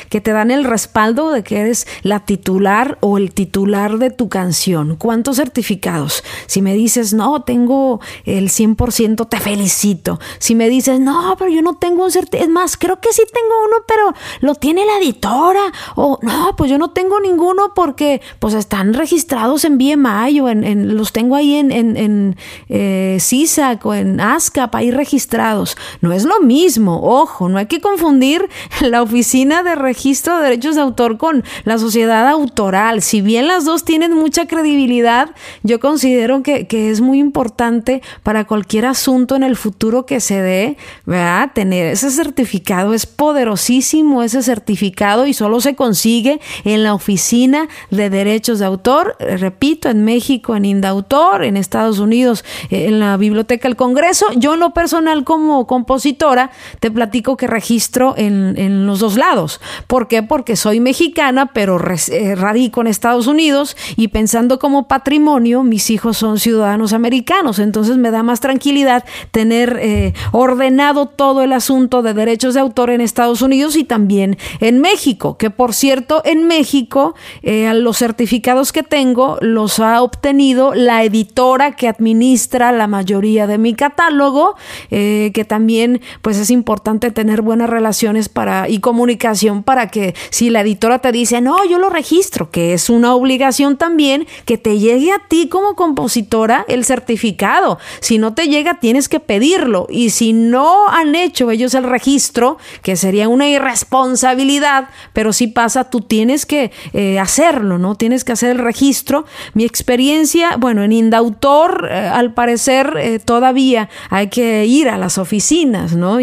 que 0.09 0.21
te 0.21 0.31
dan 0.31 0.53
el 0.53 0.63
respaldo 0.63 1.33
de 1.33 1.43
que 1.43 1.59
eres 1.59 1.89
la 2.03 2.21
titular 2.21 2.97
o 3.01 3.19
el 3.19 3.33
titular 3.33 3.99
de 3.99 4.11
tu 4.11 4.29
canción? 4.29 4.95
¿Cuántos 4.95 5.39
certificados? 5.39 6.23
Si 6.47 6.63
me 6.63 6.75
dices, 6.75 7.13
no, 7.13 7.43
tengo 7.43 7.99
el 8.25 8.51
100%, 8.51 9.29
te 9.29 9.41
felicito. 9.41 10.21
Si 10.39 10.55
me 10.55 10.69
dices, 10.69 11.01
no, 11.01 11.35
pero 11.41 11.51
yo 11.51 11.63
no 11.63 11.75
tengo 11.75 12.05
un 12.05 12.13
certificado, 12.13 12.45
es 12.45 12.51
más, 12.55 12.77
creo 12.77 13.01
que 13.01 13.13
sí 13.13 13.25
tengo 13.35 13.65
uno, 13.65 13.79
pero 13.89 14.15
lo 14.43 14.55
tiene 14.55 14.87
la 14.87 14.99
editora. 14.99 15.73
O 15.97 16.21
no, 16.23 16.55
pues 16.55 16.71
yo 16.71 16.79
no 16.79 16.91
tengo 16.91 17.19
ninguno 17.19 17.75
porque 17.75 18.21
pues 18.39 18.55
están 18.55 18.95
registrados 18.95 19.65
en 19.65 19.77
BMI 19.77 20.39
o 20.39 20.49
en, 20.49 20.97
los 20.97 21.11
tengo 21.11 21.35
ahí 21.35 21.57
en, 21.57 21.73
en 21.73 22.37
eh, 22.69 23.19
CISAC 23.21 23.85
o 23.87 23.95
en 23.95 24.21
ASCAP 24.21 24.75
ahí 24.75 24.91
registrados. 24.91 25.77
No 26.01 26.13
es 26.13 26.25
lo 26.25 26.41
mismo, 26.41 27.01
ojo, 27.03 27.49
no 27.49 27.59
hay 27.59 27.67
que 27.67 27.81
confundir 27.81 28.49
la 28.81 29.03
Oficina 29.03 29.63
de 29.63 29.75
Registro 29.75 30.37
de 30.37 30.45
Derechos 30.45 30.77
de 30.77 30.83
Autor 30.83 31.19
con 31.19 31.45
la 31.65 31.79
sociedad 31.79 32.29
autoral. 32.29 33.03
Si 33.03 33.21
bien 33.21 33.47
las 33.47 33.65
dos 33.65 33.85
tienen 33.85 34.15
mucha 34.15 34.47
credibilidad, 34.47 35.31
yo 35.63 35.81
considero 35.81 36.43
que, 36.43 36.67
es 36.71 37.01
muy 37.01 37.19
importante 37.19 38.03
para 38.23 38.47
cualquier 38.47 38.87
asunto 38.87 39.37
en 39.37 39.43
el 39.43 39.57
futuro 39.57 40.07
que 40.07 40.21
se 40.21 40.41
dé, 40.41 40.77
¿verdad? 41.05 41.51
Tener 41.55 41.87
ese 41.87 42.11
certificado 42.11 42.95
es 42.95 43.07
poderosísimo, 43.07 44.23
ese 44.23 44.43
certificado 44.43 45.27
y 45.27 45.35
solo 45.35 45.61
se 45.61 45.75
consigue 45.75 46.41
en 46.65 46.83
la 46.83 46.95
Oficina 46.95 47.69
de 47.91 48.11
Derechos 48.11 48.59
de 48.59 48.67
Autor, 48.67 49.17
repito, 49.19 49.89
en 49.89 50.05
México, 50.05 50.57
en 50.57 50.65
Indautor, 50.65 51.45
en 51.45 51.57
Estados 51.57 51.99
Unidos 51.99 52.45
en 52.71 53.01
la 53.01 53.17
Biblioteca 53.17 53.69
del 53.69 53.77
Congreso. 53.77 54.27
Yo 54.37 54.55
en 54.55 54.61
lo 54.61 54.71
personal 54.71 55.25
como 55.25 55.67
compositora 55.67 56.51
te 56.81 56.91
platico 56.91 57.37
que 57.37 57.47
registro 57.47 58.15
en, 58.17 58.55
en 58.57 58.87
los 58.87 59.01
dos 59.01 59.17
lados. 59.17 59.61
¿Por 59.87 60.09
qué? 60.09 60.23
Porque 60.23 60.57
soy 60.57 60.81
mexicana, 60.81 61.47
pero 61.53 61.79
eh, 62.11 62.35
radico 62.35 62.81
en 62.81 62.87
Estados 62.87 63.27
Unidos 63.27 63.77
y 63.97 64.09
pensando 64.09 64.59
como 64.59 64.89
patrimonio, 64.89 65.63
mis 65.63 65.91
hijos 65.91 66.17
son 66.17 66.39
ciudadanos 66.39 66.93
americanos. 66.93 67.59
Entonces 67.59 67.97
me 67.97 68.11
da 68.11 68.23
más 68.23 68.41
tranquilidad 68.41 69.05
tener 69.31 69.79
eh, 69.81 70.15
ordenado 70.33 71.07
todo 71.07 71.43
el 71.43 71.53
asunto 71.53 72.03
de 72.03 72.15
derechos 72.15 72.55
de 72.55 72.61
autor 72.61 72.91
en 72.91 73.01
Estados 73.01 73.43
Unidos 73.43 73.77
y 73.77 73.85
también 73.85 74.39
en 74.61 74.81
México, 74.81 75.37
que 75.37 75.51
por 75.51 75.75
cierto 75.75 76.23
en 76.25 76.47
México 76.47 77.15
eh, 77.43 77.73
los 77.75 77.99
certificados 77.99 78.73
que 78.73 78.83
tengo 78.83 79.39
los 79.41 79.81
ha 79.81 80.03
obtenido 80.03 80.75
la 80.75 81.05
editora 81.05 81.77
que 81.77 81.89
administra 81.89 82.40
la 82.49 82.87
mayoría 82.87 83.47
de 83.47 83.59
mi 83.59 83.75
catálogo, 83.75 84.57
eh, 84.91 85.31
que 85.35 85.45
también 85.45 86.01
pues 86.23 86.37
es 86.39 86.51
importante 86.51 87.11
tener 87.11 87.43
buenas 87.43 87.71
relaciones 87.71 88.29
para, 88.29 88.69
y 88.69 88.81
comunicación 88.81 89.63
para 89.63 89.89
que 89.89 90.15
si 90.31 90.51
la 90.51 90.63
editora 90.63 90.99
te 90.99 91.13
dice, 91.13 91.41
no, 91.41 91.65
yo 91.65 91.79
lo 91.79 91.91
registro, 91.91 92.51
que 92.51 92.73
es 92.73 92.91
una 92.91 93.15
obligación 93.15 93.77
también 93.77 94.27
que 94.45 94.59
te 94.59 94.79
llegue 94.79 95.13
a 95.13 95.21
ti 95.29 95.49
como 95.49 95.75
compositora 95.75 96.65
el 96.69 96.85
certificado. 96.85 97.79
Si 98.01 98.19
no 98.19 98.35
te 98.35 98.49
llega, 98.49 98.81
tienes 98.81 99.09
que 99.09 99.21
pedirlo. 99.21 99.87
Y 99.91 100.11
si 100.11 100.33
no 100.33 100.89
han 100.89 101.15
hecho 101.15 101.51
ellos 101.51 101.75
el 101.75 101.85
registro, 101.85 102.59
que 102.83 102.97
sería 102.97 103.29
una 103.29 103.49
irresponsabilidad, 103.49 104.89
pero 105.13 105.33
si 105.33 105.47
pasa, 105.47 105.91
tú 105.91 106.01
tienes 106.01 106.47
que 106.47 106.73
eh, 106.93 107.19
hacerlo, 107.19 107.79
¿no? 107.79 107.95
Tienes 107.95 108.25
que 108.25 108.33
hacer 108.33 108.51
el 108.51 108.59
registro. 108.59 109.25
Mi 109.55 109.65
experiencia, 109.65 110.57
bueno, 110.57 110.83
en 110.83 110.93
Indautor, 110.93 111.89
eh, 111.91 112.11
al 112.21 112.33
parecer 112.33 112.95
eh, 112.99 113.19
todavía 113.19 113.89
hay 114.11 114.29
que 114.29 114.67
ir 114.67 114.89
a 114.89 114.99
las 114.99 115.19
oficinas, 115.19 115.97
¿no? 115.97 116.19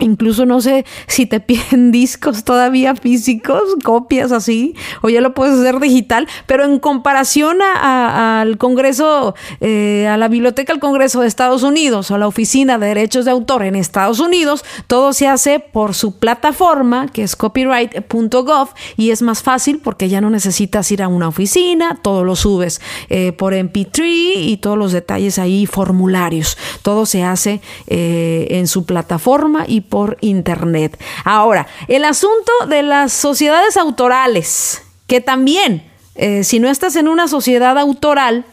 Incluso 0.00 0.46
no 0.46 0.60
sé 0.60 0.84
si 1.06 1.26
te 1.26 1.40
piden 1.50 1.92
discos 1.92 2.44
todavía 2.44 2.94
físicos, 2.96 3.62
copias 3.84 4.32
así, 4.32 4.74
o 5.02 5.08
ya 5.08 5.20
lo 5.20 5.34
puedes 5.34 5.58
hacer 5.58 5.78
digital, 5.78 6.26
pero 6.46 6.64
en 6.64 6.78
comparación 6.78 7.58
al 7.62 8.58
Congreso, 8.58 9.34
eh, 9.60 10.08
a 10.08 10.16
la 10.16 10.28
Biblioteca 10.28 10.72
del 10.72 10.80
Congreso 10.80 11.20
de 11.20 11.28
Estados 11.28 11.62
Unidos 11.62 12.10
o 12.10 12.14
a 12.14 12.18
la 12.18 12.26
Oficina 12.26 12.78
de 12.78 12.86
Derechos 12.88 13.24
de 13.24 13.30
Autor 13.30 13.62
en 13.62 13.76
Estados 13.76 14.20
Unidos, 14.20 14.64
todo 14.86 15.12
se 15.12 15.28
hace 15.28 15.60
por 15.60 15.94
su 15.94 16.18
plataforma, 16.18 17.08
que 17.08 17.22
es 17.22 17.36
copyright.gov, 17.36 18.68
y 18.96 19.10
es 19.10 19.22
más 19.22 19.42
fácil 19.42 19.80
porque 19.82 20.08
ya 20.08 20.20
no 20.20 20.30
necesitas 20.30 20.90
ir 20.90 21.02
a 21.02 21.08
una 21.08 21.28
oficina, 21.28 21.98
todo 22.02 22.24
lo 22.24 22.36
subes 22.36 22.80
eh, 23.08 23.32
por 23.32 23.52
MP3 23.52 24.00
y 24.00 24.56
todos 24.56 24.78
los 24.78 24.92
detalles 24.92 25.38
ahí, 25.38 25.66
formularios, 25.66 26.56
todo 26.82 27.06
se 27.06 27.22
hace 27.22 27.60
eh, 27.86 28.48
en 28.50 28.66
su 28.66 28.84
plataforma 28.84 29.64
y 29.66 29.82
por 29.90 30.16
Internet. 30.22 30.98
Ahora, 31.24 31.66
el 31.88 32.06
asunto 32.06 32.52
de 32.66 32.82
las 32.82 33.12
sociedades 33.12 33.76
autorales, 33.76 34.82
que 35.06 35.20
también, 35.20 35.90
eh, 36.14 36.44
si 36.44 36.60
no 36.60 36.70
estás 36.70 36.96
en 36.96 37.08
una 37.08 37.28
sociedad 37.28 37.76
autoral, 37.76 38.46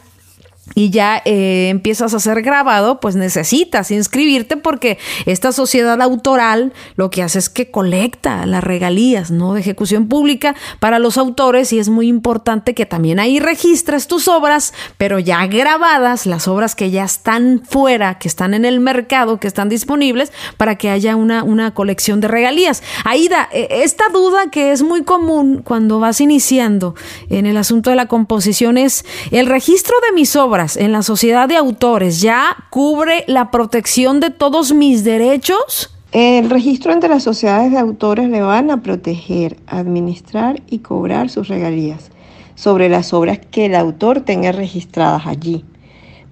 y 0.75 0.89
ya 0.89 1.21
eh, 1.25 1.69
empiezas 1.69 2.13
a 2.13 2.19
ser 2.19 2.41
grabado, 2.41 2.99
pues 2.99 3.15
necesitas 3.15 3.89
inscribirte 3.91 4.57
porque 4.57 4.97
esta 5.25 5.51
sociedad 5.51 6.01
autoral 6.01 6.73
lo 6.95 7.09
que 7.09 7.23
hace 7.23 7.39
es 7.39 7.49
que 7.49 7.71
colecta 7.71 8.45
las 8.45 8.63
regalías 8.63 9.31
¿no? 9.31 9.53
de 9.53 9.61
ejecución 9.61 10.07
pública 10.07 10.55
para 10.79 10.99
los 10.99 11.17
autores 11.17 11.73
y 11.73 11.79
es 11.79 11.89
muy 11.89 12.07
importante 12.07 12.73
que 12.73 12.85
también 12.85 13.19
ahí 13.19 13.39
registres 13.39 14.07
tus 14.07 14.27
obras, 14.27 14.73
pero 14.97 15.19
ya 15.19 15.45
grabadas, 15.47 16.25
las 16.25 16.47
obras 16.47 16.75
que 16.75 16.91
ya 16.91 17.05
están 17.05 17.63
fuera, 17.67 18.19
que 18.19 18.27
están 18.27 18.53
en 18.53 18.65
el 18.65 18.79
mercado, 18.79 19.39
que 19.39 19.47
están 19.47 19.69
disponibles, 19.69 20.31
para 20.57 20.75
que 20.75 20.89
haya 20.89 21.15
una, 21.15 21.43
una 21.43 21.73
colección 21.73 22.19
de 22.19 22.27
regalías. 22.27 22.83
Aida, 23.03 23.49
e, 23.51 23.67
esta 23.83 24.09
duda 24.09 24.51
que 24.51 24.71
es 24.71 24.83
muy 24.83 25.03
común 25.03 25.61
cuando 25.63 25.99
vas 25.99 26.21
iniciando 26.21 26.95
en 27.29 27.45
el 27.45 27.57
asunto 27.57 27.89
de 27.89 27.95
la 27.95 28.07
composición 28.07 28.77
es 28.77 29.05
el 29.31 29.47
registro 29.47 29.95
de 30.07 30.13
mis 30.13 30.35
obras 30.35 30.56
en 30.57 30.91
la 30.91 31.03
sociedad 31.03 31.47
de 31.47 31.55
autores 31.55 32.19
ya 32.19 32.57
cubre 32.71 33.23
la 33.27 33.51
protección 33.51 34.19
de 34.19 34.31
todos 34.31 34.73
mis 34.73 35.03
derechos? 35.03 35.93
El 36.11 36.49
registro 36.49 36.91
ante 36.91 37.07
las 37.07 37.21
sociedades 37.21 37.71
de 37.71 37.77
autores 37.77 38.27
le 38.27 38.41
van 38.41 38.71
a 38.71 38.81
proteger, 38.81 39.57
administrar 39.67 40.63
y 40.67 40.79
cobrar 40.79 41.29
sus 41.29 41.47
regalías 41.47 42.09
sobre 42.55 42.89
las 42.89 43.13
obras 43.13 43.39
que 43.51 43.67
el 43.67 43.75
autor 43.75 44.21
tenga 44.21 44.51
registradas 44.51 45.27
allí, 45.27 45.63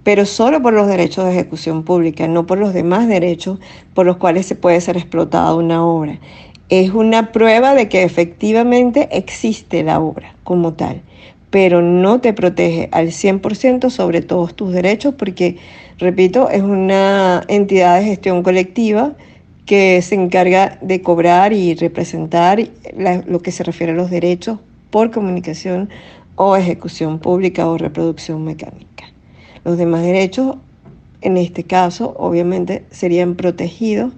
pero 0.03 0.25
solo 0.25 0.59
por 0.59 0.73
los 0.73 0.87
derechos 0.87 1.25
de 1.25 1.33
ejecución 1.33 1.83
pública, 1.83 2.27
no 2.27 2.47
por 2.47 2.57
los 2.57 2.73
demás 2.73 3.07
derechos 3.07 3.59
por 3.93 4.07
los 4.07 4.17
cuales 4.17 4.47
se 4.47 4.55
puede 4.55 4.81
ser 4.81 4.97
explotada 4.97 5.53
una 5.53 5.85
obra. 5.85 6.19
Es 6.69 6.89
una 6.89 7.31
prueba 7.31 7.75
de 7.75 7.89
que 7.89 8.01
efectivamente 8.01 9.07
existe 9.11 9.83
la 9.83 9.99
obra 9.99 10.35
como 10.43 10.73
tal, 10.73 11.03
pero 11.55 11.81
no 11.81 12.19
te 12.19 12.33
protege 12.33 12.89
al 12.91 13.11
100% 13.13 13.89
sobre 13.89 14.21
todos 14.21 14.57
tus 14.57 14.73
derechos 14.73 15.13
porque, 15.17 15.55
repito, 15.97 16.49
es 16.49 16.61
una 16.61 17.45
entidad 17.47 17.97
de 17.97 18.07
gestión 18.07 18.43
colectiva 18.43 19.13
que 19.65 20.01
se 20.01 20.15
encarga 20.15 20.77
de 20.81 21.01
cobrar 21.01 21.53
y 21.53 21.73
representar 21.73 22.59
lo 23.25 23.39
que 23.39 23.53
se 23.53 23.63
refiere 23.63 23.93
a 23.93 23.95
los 23.95 24.11
derechos 24.11 24.59
por 24.89 25.11
comunicación 25.11 25.89
o 26.35 26.57
ejecución 26.57 27.19
pública 27.19 27.69
o 27.69 27.77
reproducción 27.77 28.43
mecánica. 28.43 29.05
Los 29.63 29.77
demás 29.77 30.03
derechos, 30.03 30.57
en 31.21 31.37
este 31.37 31.63
caso, 31.63 32.17
obviamente 32.19 32.83
serían 32.91 33.35
protegidos 33.35 34.11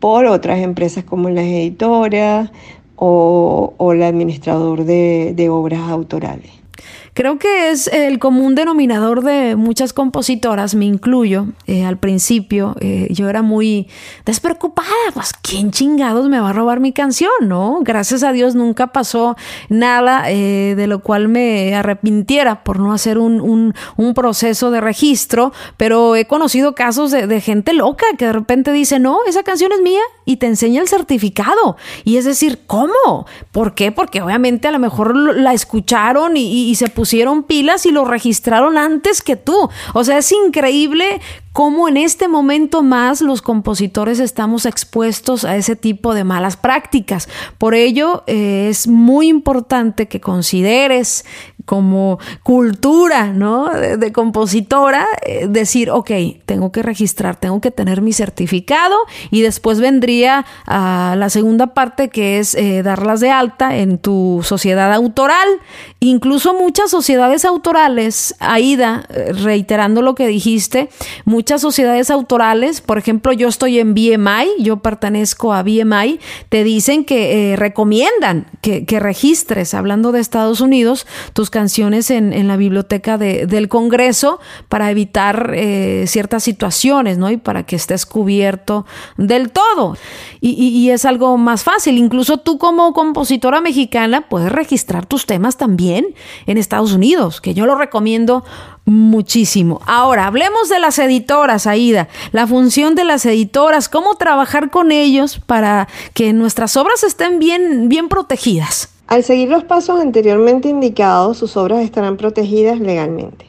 por 0.00 0.26
otras 0.26 0.58
empresas 0.58 1.02
como 1.02 1.30
las 1.30 1.46
editoras 1.46 2.50
o, 2.96 3.72
el 3.94 4.02
administrador 4.02 4.84
de 4.84 5.48
obras 5.48 5.80
autorales. 5.88 6.57
Creo 7.18 7.36
que 7.36 7.72
es 7.72 7.88
el 7.88 8.20
común 8.20 8.54
denominador 8.54 9.24
de 9.24 9.56
muchas 9.56 9.92
compositoras, 9.92 10.76
me 10.76 10.84
incluyo. 10.84 11.46
Eh, 11.66 11.84
al 11.84 11.96
principio 11.96 12.76
eh, 12.78 13.08
yo 13.10 13.28
era 13.28 13.42
muy 13.42 13.88
despreocupada, 14.24 14.86
pues 15.14 15.32
¿quién 15.42 15.72
chingados 15.72 16.28
me 16.28 16.38
va 16.38 16.50
a 16.50 16.52
robar 16.52 16.78
mi 16.78 16.92
canción? 16.92 17.32
¿No? 17.40 17.80
Gracias 17.82 18.22
a 18.22 18.30
Dios 18.30 18.54
nunca 18.54 18.92
pasó 18.92 19.36
nada 19.68 20.30
eh, 20.30 20.74
de 20.76 20.86
lo 20.86 21.00
cual 21.00 21.26
me 21.26 21.74
arrepintiera 21.74 22.62
por 22.62 22.78
no 22.78 22.92
hacer 22.92 23.18
un, 23.18 23.74
proceso 24.14 24.70
de 24.70 24.80
registro, 24.80 25.52
pero 25.76 26.14
he 26.14 26.26
conocido 26.26 26.76
casos 26.76 27.10
de, 27.10 27.26
de 27.26 27.40
gente 27.40 27.72
loca 27.72 28.06
que 28.16 28.26
de 28.26 28.32
repente 28.32 28.70
dice, 28.70 29.00
no, 29.00 29.18
esa 29.26 29.42
canción 29.42 29.72
es 29.72 29.80
mía 29.80 30.02
y 30.24 30.36
te 30.36 30.46
enseña 30.46 30.80
el 30.80 30.88
certificado. 30.88 31.76
Y 32.04 32.16
es 32.18 32.24
decir, 32.24 32.60
¿cómo? 32.68 33.26
¿Por 33.50 33.74
qué? 33.74 33.90
Porque 33.90 34.22
obviamente 34.22 34.68
a 34.68 34.70
lo 34.70 34.78
mejor 34.78 35.16
la 35.16 35.52
escucharon 35.52 36.36
y, 36.36 36.70
y 36.70 36.74
se 36.76 36.86
pusieron 36.88 37.07
pusieron 37.08 37.44
pilas 37.44 37.86
y 37.86 37.90
lo 37.90 38.04
registraron 38.04 38.76
antes 38.76 39.22
que 39.22 39.34
tú. 39.34 39.70
O 39.94 40.04
sea, 40.04 40.18
es 40.18 40.30
increíble 40.30 41.22
cómo 41.54 41.88
en 41.88 41.96
este 41.96 42.28
momento 42.28 42.82
más 42.82 43.22
los 43.22 43.40
compositores 43.40 44.20
estamos 44.20 44.66
expuestos 44.66 45.46
a 45.46 45.56
ese 45.56 45.74
tipo 45.74 46.12
de 46.12 46.24
malas 46.24 46.58
prácticas. 46.58 47.26
Por 47.56 47.74
ello, 47.74 48.24
eh, 48.26 48.66
es 48.68 48.88
muy 48.88 49.28
importante 49.28 50.06
que 50.06 50.20
consideres 50.20 51.24
como 51.68 52.18
cultura, 52.42 53.26
¿no? 53.34 53.68
De, 53.68 54.10
compositora, 54.10 55.06
eh, 55.20 55.48
decir, 55.50 55.90
ok, 55.90 56.10
tengo 56.46 56.72
que 56.72 56.82
registrar, 56.82 57.36
tengo 57.36 57.60
que 57.60 57.70
tener 57.70 58.00
mi 58.00 58.14
certificado 58.14 58.96
y 59.30 59.42
después 59.42 59.78
vendría 59.78 60.46
a 60.66 61.14
la 61.18 61.28
segunda 61.28 61.74
parte 61.74 62.08
que 62.08 62.38
es 62.38 62.54
eh, 62.54 62.82
darlas 62.82 63.20
de 63.20 63.30
alta 63.30 63.76
en 63.76 63.98
tu 63.98 64.40
sociedad 64.42 64.94
autoral. 64.94 65.46
Incluso 66.00 66.54
muchas 66.54 66.90
sociedades 66.90 67.44
autorales, 67.44 68.34
Aida, 68.38 69.04
eh, 69.10 69.34
reiterando 69.34 70.00
lo 70.00 70.14
que 70.14 70.26
dijiste, 70.26 70.88
muchas 71.26 71.60
sociedades 71.60 72.10
autorales, 72.10 72.80
por 72.80 72.96
ejemplo, 72.96 73.34
yo 73.34 73.46
estoy 73.46 73.78
en 73.78 73.92
BMI, 73.92 74.62
yo 74.64 74.78
pertenezco 74.78 75.52
a 75.52 75.62
BMI, 75.62 76.18
te 76.48 76.64
dicen 76.64 77.04
que 77.04 77.56
recomiendan 77.58 78.46
que, 78.62 78.86
que 78.86 79.00
registres, 79.00 79.74
hablando 79.74 80.12
de 80.12 80.20
Estados 80.20 80.62
Unidos, 80.62 81.06
tus 81.34 81.50
canciones 81.58 82.12
en, 82.12 82.46
la 82.46 82.56
biblioteca 82.56 83.18
del 83.18 83.66
Congreso 83.66 84.38
para 84.68 84.92
evitar 84.92 85.50
eh, 85.56 86.04
ciertas 86.06 86.44
situaciones, 86.44 87.18
¿no? 87.18 87.32
Y 87.32 87.36
para 87.36 87.64
que 87.64 87.74
estés 87.74 88.06
cubierto 88.06 88.86
del 89.16 89.50
todo. 89.50 89.96
Y, 90.40 90.88
es 90.90 91.04
algo 91.04 91.36
más 91.36 91.64
fácil. 91.64 91.98
Incluso 91.98 92.36
tú 92.36 92.58
como 92.58 92.92
compositora 92.92 93.60
mexicana 93.60 94.28
puedes 94.28 94.52
registrar 94.52 95.04
tus 95.04 95.26
temas 95.26 95.56
también 95.56 96.14
en 96.46 96.58
Estados 96.58 96.92
Unidos, 96.92 97.40
que 97.40 97.54
yo 97.54 97.66
lo 97.66 97.74
recomiendo 97.74 98.44
muchísimo. 98.84 99.80
Ahora, 99.84 100.28
hablemos 100.28 100.68
de 100.68 100.78
las 100.78 101.00
editoras, 101.00 101.66
Aida. 101.66 102.06
La 102.30 102.46
función 102.46 102.94
de 102.94 103.02
las 103.02 103.26
editoras, 103.26 103.88
cómo 103.88 104.14
trabajar 104.14 104.70
con 104.70 104.92
ellos 104.92 105.40
para 105.44 105.88
que 106.14 106.32
nuestras 106.32 106.76
obras 106.76 107.02
estén 107.02 107.40
bien, 107.40 107.88
bien 107.88 108.08
protegidas. 108.08 108.90
Al 109.08 109.24
seguir 109.24 109.48
los 109.48 109.64
pasos 109.64 110.00
anteriormente 110.00 110.68
indicados, 110.68 111.38
sus 111.38 111.56
obras 111.56 111.82
estarán 111.82 112.18
protegidas 112.18 112.78
legalmente. 112.78 113.46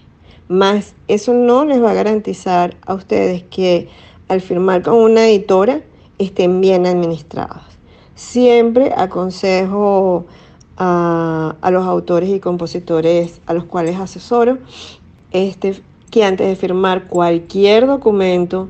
Mas 0.48 0.95
eso 1.10 1.34
no 1.34 1.65
les 1.65 1.84
va 1.84 1.91
a 1.91 1.95
garantizar 1.95 2.78
a 2.88 2.93
ustedes 2.93 3.43
que 3.43 3.89
al 4.30 4.39
firmar 4.39 4.84
con 4.84 4.95
una 4.95 5.28
editora 5.28 5.82
estén 6.17 6.62
bien 6.62 6.86
administradas. 6.86 7.63
Siempre 8.15 8.93
aconsejo 8.95 10.28
a, 10.78 11.69
los 11.69 11.86
autores 11.86 12.30
y 12.30 12.39
compositores 12.39 13.41
a 13.45 13.54
los 13.54 13.65
cuales 13.65 14.00
asesoro 14.00 14.60
este, 15.32 15.84
que 16.10 16.24
antes 16.24 16.48
de 16.48 16.56
firmar 16.56 17.08
cualquier 17.08 17.86
documento 17.86 18.69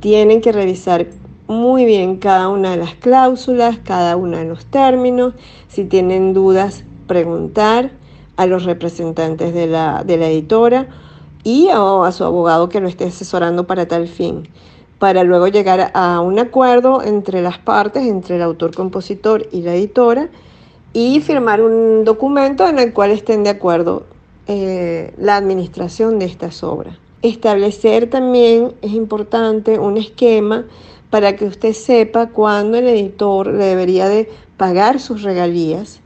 tienen 0.00 0.40
que 0.40 0.52
revisar 0.52 1.06
muy 1.50 1.84
bien 1.84 2.18
cada 2.18 2.48
una 2.48 2.70
de 2.70 2.76
las 2.76 2.94
cláusulas, 2.94 3.78
cada 3.82 4.16
uno 4.16 4.38
de 4.38 4.44
los 4.44 4.66
términos. 4.66 5.34
Si 5.66 5.84
tienen 5.84 6.32
dudas, 6.32 6.84
preguntar 7.08 7.90
a 8.36 8.46
los 8.46 8.64
representantes 8.64 9.52
de 9.52 9.66
la, 9.66 10.04
editora 10.06 10.86
y 11.42 11.68
a 11.68 12.12
su 12.12 12.22
abogado 12.22 12.68
que 12.68 12.80
lo 12.80 12.86
esté 12.86 13.06
asesorando 13.06 13.66
para 13.66 13.88
tal 13.88 14.06
fin, 14.06 14.48
para 15.00 15.24
luego 15.24 15.48
llegar 15.48 15.90
a 15.92 16.20
un 16.20 16.38
acuerdo 16.38 17.02
entre 17.02 17.42
las 17.42 17.58
partes, 17.58 18.04
entre 18.06 18.36
el 18.36 18.42
autor-compositor 18.42 19.48
y 19.50 19.62
la 19.62 19.74
editora, 19.74 20.28
y 20.92 21.20
firmar 21.20 21.62
un 21.62 22.04
documento 22.04 22.68
en 22.68 22.78
el 22.78 22.92
cual 22.92 23.10
estén 23.10 23.42
de 23.42 23.50
acuerdo 23.50 24.04
eh, 24.46 25.14
la 25.18 25.36
administración 25.36 26.20
de 26.20 26.26
estas 26.26 26.62
obras. 26.62 26.96
Establecer 27.22 28.08
también 28.08 28.72
es 28.82 28.92
importante 28.92 29.80
un 29.80 29.96
esquema 29.96 30.64
para 31.10 31.36
que 31.36 31.44
usted 31.44 31.72
sepa 31.72 32.28
cuándo 32.28 32.78
el 32.78 32.88
editor 32.88 33.48
le 33.48 33.64
debería 33.64 34.08
de 34.08 34.30
pagar 34.56 35.00
sus 35.00 35.22
regalías 35.22 36.00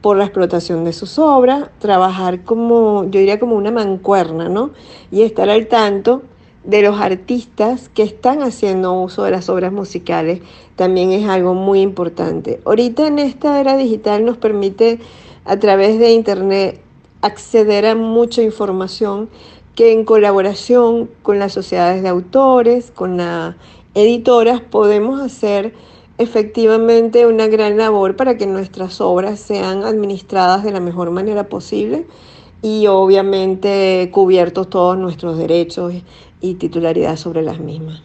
por 0.00 0.16
la 0.16 0.24
explotación 0.24 0.84
de 0.84 0.92
sus 0.92 1.18
obras, 1.18 1.70
trabajar 1.78 2.42
como, 2.44 3.04
yo 3.04 3.20
diría 3.20 3.38
como 3.38 3.56
una 3.56 3.70
mancuerna, 3.70 4.48
¿no? 4.48 4.70
Y 5.10 5.22
estar 5.22 5.50
al 5.50 5.66
tanto 5.66 6.22
de 6.64 6.82
los 6.82 7.00
artistas 7.00 7.88
que 7.88 8.02
están 8.02 8.42
haciendo 8.42 8.92
uso 8.92 9.24
de 9.24 9.30
las 9.30 9.48
obras 9.48 9.72
musicales 9.72 10.40
también 10.76 11.12
es 11.12 11.28
algo 11.28 11.54
muy 11.54 11.80
importante. 11.80 12.60
Ahorita 12.64 13.06
en 13.06 13.18
esta 13.18 13.60
era 13.60 13.76
digital 13.76 14.24
nos 14.24 14.36
permite 14.36 15.00
a 15.44 15.58
través 15.58 15.98
de 15.98 16.12
internet 16.12 16.80
acceder 17.22 17.86
a 17.86 17.94
mucha 17.94 18.42
información 18.42 19.28
que 19.74 19.92
en 19.92 20.04
colaboración 20.04 21.08
con 21.22 21.38
las 21.38 21.52
sociedades 21.52 22.02
de 22.02 22.08
autores, 22.08 22.90
con 22.90 23.16
la 23.16 23.56
editoras 23.94 24.60
podemos 24.60 25.20
hacer 25.20 25.74
efectivamente 26.18 27.26
una 27.26 27.46
gran 27.46 27.78
labor 27.78 28.16
para 28.16 28.36
que 28.36 28.46
nuestras 28.46 29.00
obras 29.00 29.40
sean 29.40 29.84
administradas 29.84 30.62
de 30.62 30.72
la 30.72 30.80
mejor 30.80 31.10
manera 31.10 31.48
posible 31.48 32.06
y 32.62 32.86
obviamente 32.88 34.10
cubiertos 34.12 34.68
todos 34.68 34.98
nuestros 34.98 35.38
derechos 35.38 35.94
y 36.40 36.54
titularidad 36.54 37.16
sobre 37.16 37.42
las 37.42 37.58
mismas. 37.58 38.02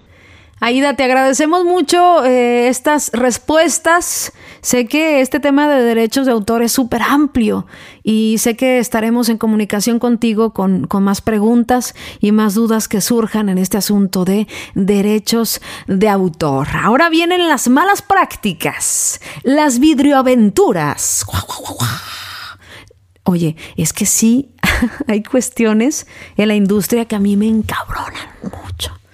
Aida, 0.66 0.96
te 0.96 1.04
agradecemos 1.04 1.64
mucho 1.64 2.26
eh, 2.26 2.70
estas 2.70 3.12
respuestas. 3.14 4.34
Sé 4.62 4.88
que 4.88 5.22
este 5.22 5.40
tema 5.40 5.70
de 5.70 5.84
derechos 5.84 6.26
de 6.26 6.32
autor 6.32 6.64
es 6.64 6.72
súper 6.72 7.04
amplio 7.04 7.68
y 8.02 8.38
sé 8.40 8.56
que 8.56 8.80
estaremos 8.80 9.30
en 9.30 9.38
comunicación 9.38 10.00
contigo 10.00 10.54
con, 10.54 10.88
con, 10.88 11.04
más 11.04 11.22
preguntas 11.22 11.94
y 12.20 12.32
más 12.32 12.56
dudas 12.56 12.88
que 12.88 13.00
surjan 13.00 13.50
en 13.50 13.60
este 13.60 13.78
asunto 13.78 14.26
de 14.26 14.48
derechos 14.74 15.62
de 15.86 16.10
autor. 16.10 16.70
Ahora 16.82 17.10
vienen 17.10 17.48
las 17.48 17.68
malas 17.68 18.02
prácticas, 18.02 19.22
las 19.44 19.78
vidrioaventuras. 19.78 21.28
Oye, 23.24 23.56
es 23.78 23.94
que 23.94 24.08
sí 24.08 24.56
hay 25.08 25.22
cuestiones 25.22 26.08
en 26.38 26.48
la 26.48 26.56
industria 26.56 27.06
que 27.06 27.16
a 27.16 27.20
mí 27.20 27.38
me 27.38 27.50
encabronan 27.50 28.30
mucho 28.64 29.05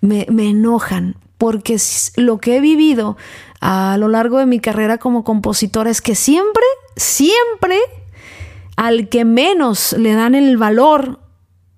me, 0.00 0.26
enojan, 0.28 1.16
porque 1.38 1.76
lo 2.16 2.38
que 2.38 2.56
he 2.56 2.60
vivido 2.60 3.16
a 3.60 3.96
lo 3.98 4.08
largo 4.08 4.38
de 4.38 4.46
mi 4.46 4.60
carrera 4.60 4.98
como 4.98 5.24
compositora 5.24 5.90
es 5.90 6.00
que 6.00 6.14
siempre, 6.14 6.64
siempre 6.96 7.78
al 8.76 9.08
que 9.08 9.24
menos 9.24 9.94
le 9.94 10.12
dan 10.12 10.34
el 10.34 10.56
valor 10.56 11.20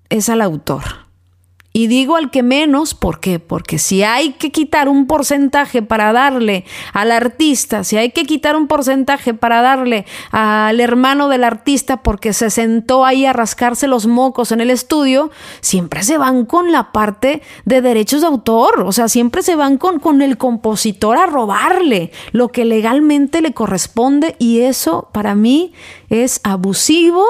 es 0.09 0.29
al 0.29 0.41
autor. 0.41 1.08
Y 1.71 1.85
digo 1.85 2.15
al 2.15 2.31
que 2.31 2.41
menos, 2.41 2.95
¿por 2.95 3.19
qué? 3.19 3.37
Porque 3.37 3.77
si 3.77 4.01
hay 4.01 4.31
que 4.33 4.51
quitar 4.51 4.89
un 4.89 5.05
porcentaje 5.05 5.83
para 5.83 6.11
darle 6.11 6.65
al 6.93 7.11
artista, 7.11 7.83
si 7.83 7.95
hay 7.95 8.09
que 8.09 8.25
quitar 8.25 8.55
un 8.55 8.67
porcentaje 8.67 9.35
para 9.35 9.61
darle 9.61 10.05
al 10.31 10.79
hermano 10.79 11.29
del 11.29 11.43
artista 11.43 11.97
porque 11.97 12.33
se 12.33 12.49
sentó 12.49 13.05
ahí 13.05 13.27
a 13.27 13.33
rascarse 13.33 13.87
los 13.87 14.07
mocos 14.07 14.51
en 14.51 14.61
el 14.61 14.71
estudio, 14.71 15.29
siempre 15.61 16.01
se 16.01 16.17
van 16.17 16.45
con 16.45 16.71
la 16.71 16.91
parte 16.91 17.43
de 17.65 17.81
derechos 17.83 18.21
de 18.21 18.27
autor, 18.27 18.81
o 18.81 18.91
sea, 18.91 19.07
siempre 19.07 19.43
se 19.43 19.55
van 19.55 19.77
con, 19.77 19.99
con 19.99 20.23
el 20.23 20.39
compositor 20.39 21.17
a 21.17 21.27
robarle 21.27 22.11
lo 22.31 22.47
que 22.47 22.65
legalmente 22.65 23.41
le 23.41 23.53
corresponde 23.53 24.35
y 24.39 24.61
eso 24.61 25.09
para 25.11 25.35
mí 25.35 25.73
es 26.09 26.41
abusivo 26.43 27.25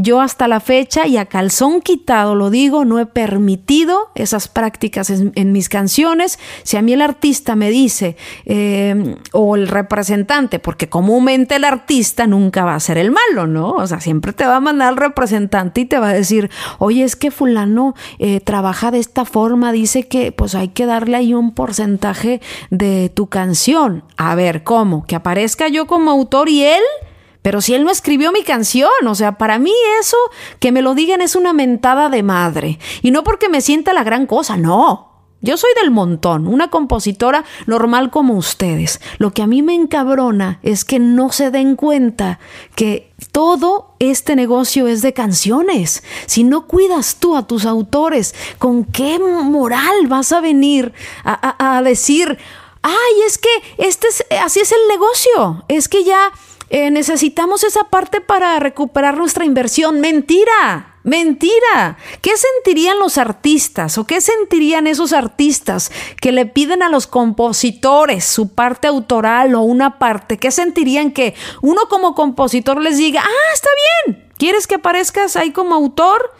yo 0.00 0.20
hasta 0.20 0.46
la 0.46 0.60
fecha 0.60 1.08
y 1.08 1.16
a 1.16 1.26
calzón 1.26 1.80
quitado 1.80 2.36
lo 2.36 2.50
digo, 2.50 2.84
no 2.84 3.00
he 3.00 3.06
permitido 3.06 4.10
esas 4.14 4.46
prácticas 4.46 5.10
en, 5.10 5.52
mis 5.52 5.68
canciones. 5.68 6.38
Si 6.62 6.76
a 6.76 6.82
mí 6.82 6.92
el 6.92 7.02
artista 7.02 7.56
me 7.56 7.68
dice, 7.68 8.16
eh, 8.44 9.16
o 9.32 9.56
el 9.56 9.66
representante, 9.66 10.60
porque 10.60 10.88
comúnmente 10.88 11.56
el 11.56 11.64
artista 11.64 12.28
nunca 12.28 12.64
va 12.64 12.76
a 12.76 12.80
ser 12.80 12.96
el 12.96 13.10
malo, 13.10 13.48
¿no? 13.48 13.70
O 13.72 13.86
sea, 13.88 14.00
siempre 14.00 14.32
te 14.32 14.46
va 14.46 14.56
a 14.56 14.60
mandar 14.60 14.92
el 14.92 14.98
representante 14.98 15.80
y 15.80 15.86
te 15.86 15.98
va 15.98 16.10
a 16.10 16.14
decir, 16.14 16.48
oye, 16.78 17.02
es 17.02 17.16
que 17.16 17.32
fulano 17.32 17.96
eh, 18.20 18.38
trabaja 18.38 18.92
de 18.92 19.00
esta 19.00 19.24
forma, 19.24 19.72
dice 19.72 20.06
que 20.06 20.30
pues 20.30 20.54
hay 20.54 20.68
que 20.68 20.86
darle 20.86 21.16
ahí 21.16 21.34
un 21.34 21.52
porcentaje 21.52 22.40
de 22.70 23.10
tu 23.12 23.26
canción. 23.26 24.04
A 24.16 24.36
ver, 24.36 24.62
¿cómo? 24.62 25.04
Que 25.06 25.16
aparezca 25.16 25.66
yo 25.66 25.88
como 25.88 26.12
autor 26.12 26.48
y 26.48 26.62
él 26.62 26.82
pero 27.42 27.60
si 27.60 27.74
él 27.74 27.84
no 27.84 27.90
escribió 27.90 28.32
mi 28.32 28.42
canción, 28.42 28.90
o 29.06 29.14
sea, 29.14 29.38
para 29.38 29.58
mí 29.58 29.72
eso, 30.00 30.16
que 30.60 30.72
me 30.72 30.82
lo 30.82 30.94
digan 30.94 31.20
es 31.20 31.36
una 31.36 31.52
mentada 31.52 32.08
de 32.08 32.22
madre. 32.22 32.78
Y 33.02 33.10
no 33.10 33.24
porque 33.24 33.48
me 33.48 33.60
sienta 33.60 33.92
la 33.92 34.04
gran 34.04 34.26
cosa, 34.26 34.56
no. 34.56 35.08
Yo 35.40 35.56
soy 35.56 35.70
del 35.80 35.92
montón, 35.92 36.48
una 36.48 36.68
compositora 36.68 37.44
normal 37.66 38.10
como 38.10 38.34
ustedes. 38.34 39.00
Lo 39.18 39.32
que 39.32 39.42
a 39.42 39.46
mí 39.46 39.62
me 39.62 39.74
encabrona 39.74 40.58
es 40.64 40.84
que 40.84 40.98
no 40.98 41.30
se 41.30 41.52
den 41.52 41.76
cuenta 41.76 42.40
que 42.74 43.12
todo 43.30 43.94
este 44.00 44.34
negocio 44.34 44.88
es 44.88 45.00
de 45.00 45.12
canciones. 45.12 46.02
Si 46.26 46.42
no 46.42 46.66
cuidas 46.66 47.18
tú 47.20 47.36
a 47.36 47.46
tus 47.46 47.66
autores, 47.66 48.34
¿con 48.58 48.84
qué 48.84 49.20
moral 49.20 50.08
vas 50.08 50.32
a 50.32 50.40
venir 50.40 50.92
a, 51.22 51.82
decir, 51.84 52.36
ay, 52.82 53.22
es 53.24 53.38
que 53.38 53.48
este 53.78 54.08
es, 54.08 54.24
así 54.42 54.58
es 54.58 54.72
el 54.72 54.88
negocio? 54.88 55.64
Es 55.68 55.88
que 55.88 56.02
ya 56.02 56.32
eh, 56.70 56.90
necesitamos 56.90 57.64
esa 57.64 57.84
parte 57.84 58.20
para 58.20 58.58
recuperar 58.58 59.16
nuestra 59.16 59.44
inversión. 59.44 60.00
Mentira, 60.00 60.96
mentira. 61.02 61.96
¿Qué 62.20 62.32
sentirían 62.36 62.98
los 62.98 63.16
artistas 63.16 63.96
o 63.96 64.06
qué 64.06 64.20
sentirían 64.20 64.86
esos 64.86 65.12
artistas 65.12 65.90
que 66.20 66.32
le 66.32 66.44
piden 66.44 66.82
a 66.82 66.90
los 66.90 67.06
compositores 67.06 68.24
su 68.24 68.54
parte 68.54 68.86
autoral 68.86 69.54
o 69.54 69.62
una 69.62 69.98
parte? 69.98 70.36
¿Qué 70.36 70.50
sentirían 70.50 71.12
que 71.12 71.34
uno 71.62 71.82
como 71.88 72.14
compositor 72.14 72.80
les 72.80 72.98
diga, 72.98 73.22
ah, 73.24 73.52
está 73.54 73.68
bien, 74.06 74.28
¿quieres 74.36 74.66
que 74.66 74.74
aparezcas 74.74 75.36
ahí 75.36 75.52
como 75.52 75.74
autor? 75.74 76.34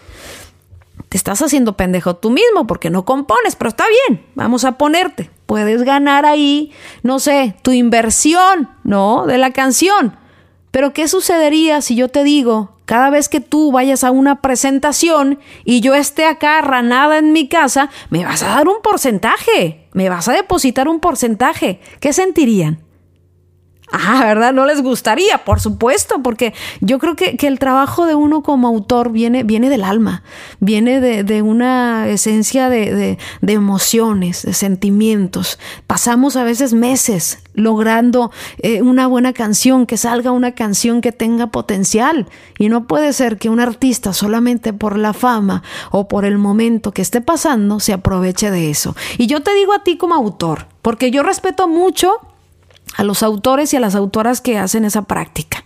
Te 1.09 1.17
estás 1.17 1.41
haciendo 1.41 1.77
pendejo 1.77 2.17
tú 2.17 2.31
mismo 2.31 2.67
porque 2.67 2.91
no 2.91 3.05
compones, 3.05 3.57
pero 3.57 3.69
está 3.69 3.85
bien, 4.09 4.27
vamos 4.35 4.65
a 4.65 4.73
ponerte. 4.73 5.31
Puedes 5.47 5.83
ganar 5.83 6.27
ahí, 6.27 6.73
no 7.03 7.19
sé, 7.19 7.55
tu 7.63 7.73
inversión, 7.73 8.69
¿no? 8.85 9.27
De 9.27 9.39
la 9.39 9.53
canción. 9.53 10.17
Pero 10.71 10.93
¿qué 10.93 11.09
sucedería 11.09 11.81
si 11.81 11.97
yo 11.97 12.09
te 12.09 12.25
digo, 12.25 12.77
cada 12.85 13.09
vez 13.09 13.29
que 13.29 13.41
tú 13.41 13.73
vayas 13.73 14.05
a 14.05 14.11
una 14.11 14.43
presentación 14.43 15.39
y 15.65 15.81
yo 15.81 15.95
esté 15.95 16.27
acá 16.27 16.61
ranada 16.61 17.19
en 17.19 17.33
mi 17.33 17.49
casa, 17.49 17.89
me 18.11 18.25
vas 18.25 18.43
a 18.43 18.49
dar 18.49 18.69
un 18.69 18.83
porcentaje, 18.83 19.89
me 19.93 20.11
vas 20.11 20.29
a 20.29 20.35
depositar 20.35 20.89
un 20.89 21.01
porcentaje? 21.01 21.81
¿Qué 22.01 22.13
sentirían? 22.13 22.83
Ah, 23.91 24.23
¿verdad? 24.25 24.53
No 24.53 24.67
les 24.67 24.83
gustaría, 24.83 25.45
por 25.45 25.61
supuesto, 25.61 26.23
porque 26.23 26.53
yo 26.81 26.99
creo 26.99 27.17
que, 27.17 27.37
el 27.49 27.59
trabajo 27.59 28.05
de 28.05 28.15
uno 28.15 28.43
como 28.43 28.69
autor 28.69 29.11
viene, 29.11 29.45
viene 29.45 29.71
del 29.71 29.83
alma, 29.83 30.23
viene 30.61 31.01
de, 31.01 31.43
una 31.43 32.09
esencia 32.09 32.69
de, 32.69 33.19
emociones, 33.41 34.43
de 34.43 34.53
sentimientos. 34.53 35.59
Pasamos 35.87 36.37
a 36.37 36.45
veces 36.45 36.75
meses 36.75 37.39
logrando 37.55 38.31
eh, 38.59 38.83
una 38.83 39.07
buena 39.07 39.33
canción, 39.33 39.87
que 39.87 39.97
salga 39.97 40.33
una 40.33 40.53
canción 40.53 41.01
que 41.01 41.13
tenga 41.13 41.47
potencial. 41.47 42.27
Y 42.59 42.69
no 42.69 42.87
puede 42.87 43.13
ser 43.15 43.39
que 43.39 43.49
un 43.49 43.59
artista 43.59 44.13
solamente 44.13 44.73
por 44.73 44.99
la 44.99 45.15
fama 45.15 45.63
o 45.91 46.09
por 46.09 46.27
el 46.27 46.37
momento 46.37 46.93
que 46.93 47.03
esté 47.03 47.21
pasando 47.21 47.81
se 47.81 47.95
aproveche 47.95 48.51
de 48.51 48.71
eso. 48.71 48.95
Y 49.17 49.27
yo 49.27 49.43
te 49.43 49.55
digo 49.55 49.73
a 49.73 49.83
ti 49.83 49.97
como 49.97 50.15
autor, 50.15 50.67
porque 50.83 51.11
yo 51.11 51.23
respeto 51.23 51.69
mucho 51.69 52.13
a 52.99 53.05
los 53.05 53.23
autores 53.23 53.73
y 53.73 53.77
a 53.77 53.81
las 53.81 53.95
autoras 53.95 54.41
que 54.41 54.59
hacen 54.59 54.85
esa 54.85 55.03
práctica. 55.03 55.65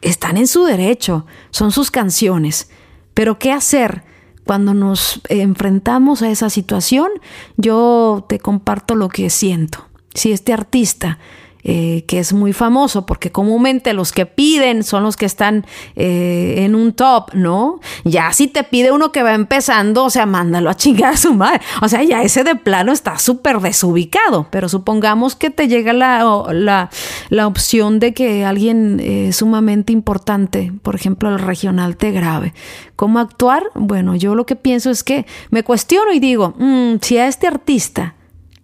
Están 0.00 0.36
en 0.36 0.46
su 0.46 0.64
derecho, 0.64 1.26
son 1.50 1.72
sus 1.72 1.90
canciones. 1.90 2.70
Pero 3.14 3.40
¿qué 3.40 3.50
hacer 3.50 4.04
cuando 4.44 4.72
nos 4.72 5.20
enfrentamos 5.28 6.22
a 6.22 6.30
esa 6.30 6.50
situación? 6.50 7.10
Yo 7.56 8.24
te 8.28 8.38
comparto 8.38 8.94
lo 8.94 9.08
que 9.08 9.28
siento. 9.28 9.88
Si 10.14 10.30
este 10.30 10.52
artista 10.52 11.18
eh, 11.64 12.04
que 12.08 12.18
es 12.18 12.32
muy 12.32 12.52
famoso, 12.52 13.06
porque 13.06 13.30
comúnmente 13.30 13.92
los 13.92 14.10
que 14.10 14.26
piden 14.26 14.82
son 14.82 15.04
los 15.04 15.16
que 15.16 15.26
están 15.26 15.64
eh, 15.94 16.56
en 16.58 16.74
un 16.74 16.92
top, 16.92 17.34
¿no? 17.34 17.78
Ya 18.04 18.32
si 18.32 18.48
te 18.48 18.64
pide 18.64 18.90
uno 18.90 19.12
que 19.12 19.22
va 19.22 19.34
empezando, 19.34 20.04
o 20.04 20.10
sea, 20.10 20.26
mándalo 20.26 20.70
a 20.70 20.74
chingar 20.74 21.12
a 21.12 21.16
su 21.16 21.34
madre. 21.34 21.60
O 21.80 21.88
sea, 21.88 22.02
ya 22.02 22.22
ese 22.22 22.42
de 22.42 22.56
plano 22.56 22.90
está 22.90 23.18
súper 23.18 23.60
desubicado, 23.60 24.48
pero 24.50 24.68
supongamos 24.68 25.36
que 25.36 25.50
te 25.50 25.68
llega 25.68 25.92
la, 25.92 26.88
la, 27.30 27.46
opción 27.46 28.00
de 28.00 28.12
que 28.12 28.44
alguien 28.44 28.98
eh, 29.00 29.32
sumamente 29.32 29.92
importante, 29.92 30.72
por 30.82 30.96
ejemplo, 30.96 31.28
el 31.28 31.38
regional, 31.38 31.96
te 31.96 32.10
grabe. 32.10 32.54
¿Cómo 32.96 33.20
actuar? 33.20 33.64
Bueno, 33.74 34.16
yo 34.16 34.34
lo 34.34 34.46
que 34.46 34.56
pienso 34.56 34.90
es 34.90 35.04
que 35.04 35.26
me 35.50 35.62
cuestiono 35.62 36.12
y 36.12 36.18
digo, 36.18 36.54
mm, 36.58 36.96
si 37.00 37.18
a 37.18 37.28
este 37.28 37.46
artista 37.46 38.16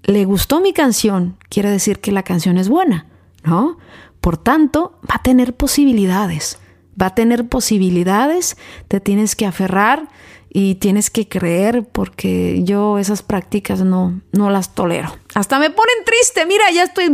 le 0.04 0.24
gustó 0.24 0.60
mi 0.60 0.72
canción, 0.72 1.36
quiere 1.48 1.70
decir 1.70 2.00
que 2.00 2.12
la 2.12 2.22
canción 2.22 2.58
es 2.58 2.68
buena, 2.68 3.06
¿no? 3.44 3.78
Por 4.20 4.36
tanto, 4.36 4.98
va 5.02 5.16
a 5.16 5.22
tener 5.22 5.54
posibilidades, 5.54 6.58
va 7.00 7.06
a 7.06 7.14
tener 7.14 7.48
posibilidades, 7.48 8.56
te 8.88 9.00
tienes 9.00 9.36
que 9.36 9.46
aferrar 9.46 10.08
y 10.50 10.76
tienes 10.76 11.10
que 11.10 11.28
creer 11.28 11.84
porque 11.84 12.62
yo 12.64 12.98
esas 12.98 13.22
prácticas 13.22 13.82
no, 13.82 14.20
no 14.32 14.50
las 14.50 14.74
tolero. 14.74 15.10
Hasta 15.34 15.58
me 15.58 15.70
ponen 15.70 15.94
triste, 16.06 16.46
mira, 16.46 16.70
ya 16.70 16.84
estoy, 16.84 17.10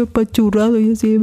apachurrado 0.00 0.78
y 0.78 0.92
así. 0.92 1.18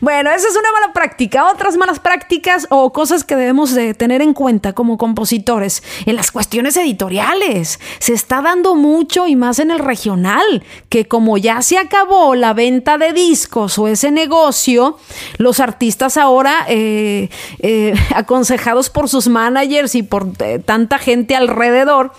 Bueno, 0.00 0.30
esa 0.30 0.48
es 0.48 0.56
una 0.56 0.72
mala 0.72 0.92
práctica. 0.94 1.50
Otras 1.50 1.76
malas 1.76 2.00
prácticas 2.00 2.66
o 2.70 2.92
cosas 2.92 3.22
que 3.22 3.36
debemos 3.36 3.74
de 3.74 3.92
tener 3.92 4.22
en 4.22 4.32
cuenta 4.32 4.72
como 4.72 4.96
compositores 4.96 5.82
en 6.06 6.16
las 6.16 6.30
cuestiones 6.30 6.76
editoriales. 6.78 7.78
Se 7.98 8.14
está 8.14 8.40
dando 8.40 8.74
mucho 8.74 9.26
y 9.28 9.36
más 9.36 9.58
en 9.58 9.70
el 9.70 9.80
regional, 9.80 10.64
que 10.88 11.06
como 11.06 11.36
ya 11.36 11.60
se 11.60 11.76
acabó 11.76 12.34
la 12.34 12.54
venta 12.54 12.96
de 12.96 13.12
discos 13.12 13.78
o 13.78 13.88
ese 13.88 14.10
negocio, 14.10 14.96
los 15.36 15.60
artistas 15.60 16.16
ahora, 16.16 16.64
eh, 16.68 17.28
eh, 17.58 17.94
aconsejados 18.14 18.88
por 18.88 19.10
sus 19.10 19.28
managers 19.28 19.94
y 19.94 20.02
por 20.02 20.28
eh, 20.40 20.58
tanta 20.58 20.98
gente 20.98 21.36
alrededor, 21.36 22.12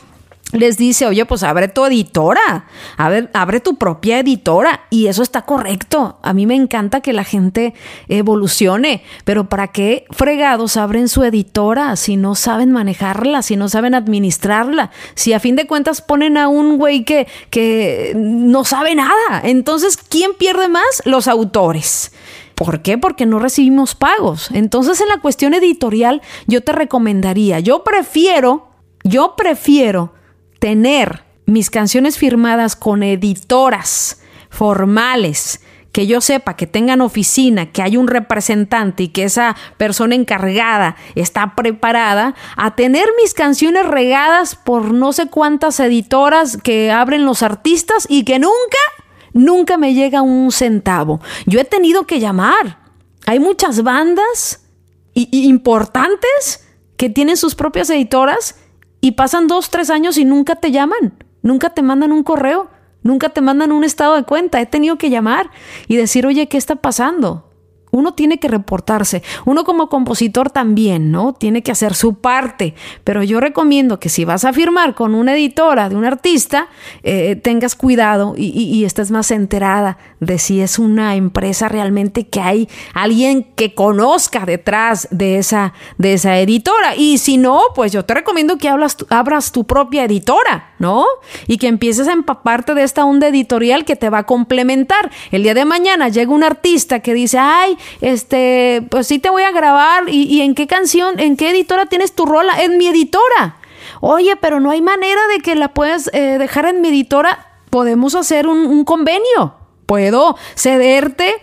les 0.53 0.77
dice, 0.77 1.05
oye, 1.07 1.25
pues 1.25 1.43
abre 1.43 1.67
tu 1.67 1.83
editora, 1.85 2.67
abre, 2.95 3.29
abre 3.33 3.59
tu 3.59 3.75
propia 3.75 4.19
editora. 4.19 4.81
Y 4.89 5.07
eso 5.07 5.23
está 5.23 5.41
correcto. 5.43 6.19
A 6.21 6.33
mí 6.33 6.45
me 6.45 6.55
encanta 6.55 7.01
que 7.01 7.11
la 7.11 7.23
gente 7.23 7.73
evolucione, 8.07 9.03
pero 9.25 9.49
¿para 9.49 9.69
qué 9.69 10.05
fregados 10.11 10.77
abren 10.77 11.09
su 11.09 11.23
editora 11.23 11.95
si 11.95 12.15
no 12.15 12.35
saben 12.35 12.71
manejarla, 12.71 13.41
si 13.41 13.55
no 13.55 13.67
saben 13.67 13.95
administrarla? 13.95 14.91
Si 15.15 15.33
a 15.33 15.39
fin 15.39 15.55
de 15.55 15.67
cuentas 15.67 16.01
ponen 16.01 16.37
a 16.37 16.47
un 16.47 16.77
güey 16.77 17.03
que, 17.03 17.27
que 17.49 18.13
no 18.15 18.63
sabe 18.63 18.95
nada. 18.95 19.41
Entonces, 19.43 19.97
¿quién 19.97 20.31
pierde 20.37 20.69
más? 20.69 21.01
Los 21.05 21.27
autores. 21.27 22.11
¿Por 22.55 22.81
qué? 22.81 22.97
Porque 22.97 23.25
no 23.25 23.39
recibimos 23.39 23.95
pagos. 23.95 24.49
Entonces, 24.51 25.01
en 25.01 25.09
la 25.09 25.19
cuestión 25.19 25.53
editorial, 25.53 26.21
yo 26.45 26.61
te 26.61 26.71
recomendaría, 26.71 27.59
yo 27.59 27.83
prefiero, 27.83 28.69
yo 29.03 29.35
prefiero 29.35 30.13
tener 30.63 31.26
mis 31.45 31.69
canciones 31.69 32.17
firmadas 32.17 32.78
con 32.78 33.04
editoras 33.04 34.21
formales, 34.49 35.60
que 35.91 36.08
yo 36.08 36.21
sepa 36.21 36.56
que 36.56 36.67
tengan 36.67 37.02
oficina, 37.02 37.73
que 37.73 37.82
hay 37.82 37.97
un 37.97 38.08
representante 38.08 39.04
y 39.04 39.08
que 39.10 39.26
esa 39.26 39.58
persona 39.76 40.15
encargada 40.15 40.95
está 41.15 41.54
preparada 41.56 42.34
a 42.56 42.76
tener 42.76 43.10
mis 43.21 43.34
canciones 43.34 43.86
regadas 43.86 44.56
por 44.56 44.93
no 44.93 45.12
sé 45.12 45.28
cuántas 45.28 45.82
editoras 45.82 46.56
que 46.56 46.93
abren 46.93 47.26
los 47.26 47.43
artistas 47.43 48.06
y 48.08 48.23
que 48.23 48.39
nunca, 48.39 48.78
nunca 49.34 49.76
me 49.76 49.93
llega 49.93 50.21
un 50.21 50.49
centavo. 50.54 51.19
Yo 51.45 51.60
he 51.60 51.65
tenido 51.65 52.08
que 52.08 52.21
llamar. 52.21 52.80
Hay 53.26 53.41
muchas 53.41 53.84
bandas 53.84 54.62
importantes 55.13 56.65
que 56.95 57.10
tienen 57.10 57.36
sus 57.36 57.54
propias 57.54 57.89
editoras 57.89 58.62
y 59.03 59.11
pasan 59.11 59.47
dos, 59.47 59.69
tres 59.69 59.89
años 59.89 60.17
y 60.17 60.23
nunca 60.23 60.55
te 60.55 60.71
llaman, 60.71 61.13
nunca 61.41 61.71
te 61.71 61.81
mandan 61.81 62.13
un 62.13 62.23
correo, 62.23 62.69
nunca 63.01 63.27
te 63.27 63.41
mandan 63.41 63.73
un 63.73 63.83
estado 63.83 64.15
de 64.15 64.23
cuenta. 64.23 64.61
He 64.61 64.65
tenido 64.65 64.97
que 64.97 65.09
llamar 65.09 65.51
y 65.89 65.97
decir, 65.97 66.25
oye, 66.25 66.47
¿qué 66.47 66.55
está 66.55 66.77
pasando? 66.77 67.49
Uno 67.93 68.15
tiene 68.15 68.39
que 68.39 68.47
reportarse. 68.47 69.21
Uno 69.45 69.63
como 69.63 69.88
compositor 69.88 70.49
también, 70.49 71.12
¿no? 71.12 71.34
Tiene 71.34 71.62
que 71.62 71.71
hacer 71.71 71.93
su 71.93 72.15
parte. 72.15 72.73
Pero 73.03 73.21
yo 73.21 73.39
recomiendo 73.39 73.99
que 73.99 74.10
si 74.10 74.25
vas 74.25 74.45
a 74.45 74.51
firmar 74.51 74.95
con 74.95 75.13
una 75.13 75.36
editora 75.36 75.89
de 75.89 75.95
un 75.95 76.03
artista, 76.03 76.69
eh, 77.03 77.36
tengas 77.36 77.75
cuidado 77.75 78.34
y, 78.36 78.84
estés 78.84 79.12
más 79.12 79.29
enterada 79.32 79.97
de 80.19 80.39
si 80.39 80.60
es 80.60 80.79
una 80.79 81.15
empresa 81.15 81.69
realmente 81.69 82.27
que 82.27 82.41
hay 82.41 82.67
alguien 82.93 83.43
que 83.56 83.75
conozca 83.75 84.45
detrás 84.45 85.08
de 85.12 85.38
esa, 85.38 85.73
de 85.99 86.13
esa 86.13 86.39
editora. 86.39 86.95
Y 86.95 87.19
si 87.19 87.38
no, 87.38 87.62
pues 87.75 87.91
yo 87.91 88.03
te 88.03 88.15
recomiendo 88.15 88.58
que 88.58 88.69
abras 88.69 89.51
tu 89.51 89.65
propia 89.65 90.03
editora, 90.03 90.72
¿no? 90.84 91.06
Y 91.48 91.60
que 91.60 91.67
empieces 91.67 92.10
a 92.10 92.12
empaparte 92.12 92.74
de 92.74 92.84
esta 92.84 93.06
onda 93.06 93.30
editorial 93.30 93.86
que 93.86 93.96
te 93.96 94.10
va 94.10 94.19
a 94.19 94.26
complementar. 94.26 95.10
El 95.32 95.43
día 95.43 95.54
de 95.54 95.63
mañana 95.63 96.10
llega 96.10 96.34
un 96.34 96.43
artista 96.43 97.00
que 97.00 97.13
dice, 97.13 97.38
ay, 97.39 97.78
este, 98.02 98.86
pues 98.91 99.08
sí 99.08 99.17
te 99.17 99.30
voy 99.30 99.43
a 99.43 99.52
grabar 99.52 100.10
y, 100.10 100.41
en 100.41 100.54
qué 100.56 100.67
canción, 100.67 101.22
en 101.22 101.38
qué 101.38 101.52
editora 101.52 101.86
tienes 101.86 102.13
tu 102.13 102.26
rola, 102.26 102.62
en 102.62 102.78
mi 102.78 102.88
editora. 102.88 103.56
Oye, 104.02 104.36
pero 104.36 104.60
no 104.60 104.72
hay 104.72 104.82
manera 104.82 105.22
de 105.34 105.39
que 105.39 105.56
la 105.56 105.74
puedas 105.74 106.10
eh, 106.12 106.38
dejar 106.38 106.65
en 106.65 106.82
mi 106.82 106.89
editora. 106.89 107.48
Podemos 107.69 108.13
hacer 108.13 108.48
un, 108.48 108.84
convenio. 108.84 109.56
Puedo 109.86 110.36
cederte 110.56 111.34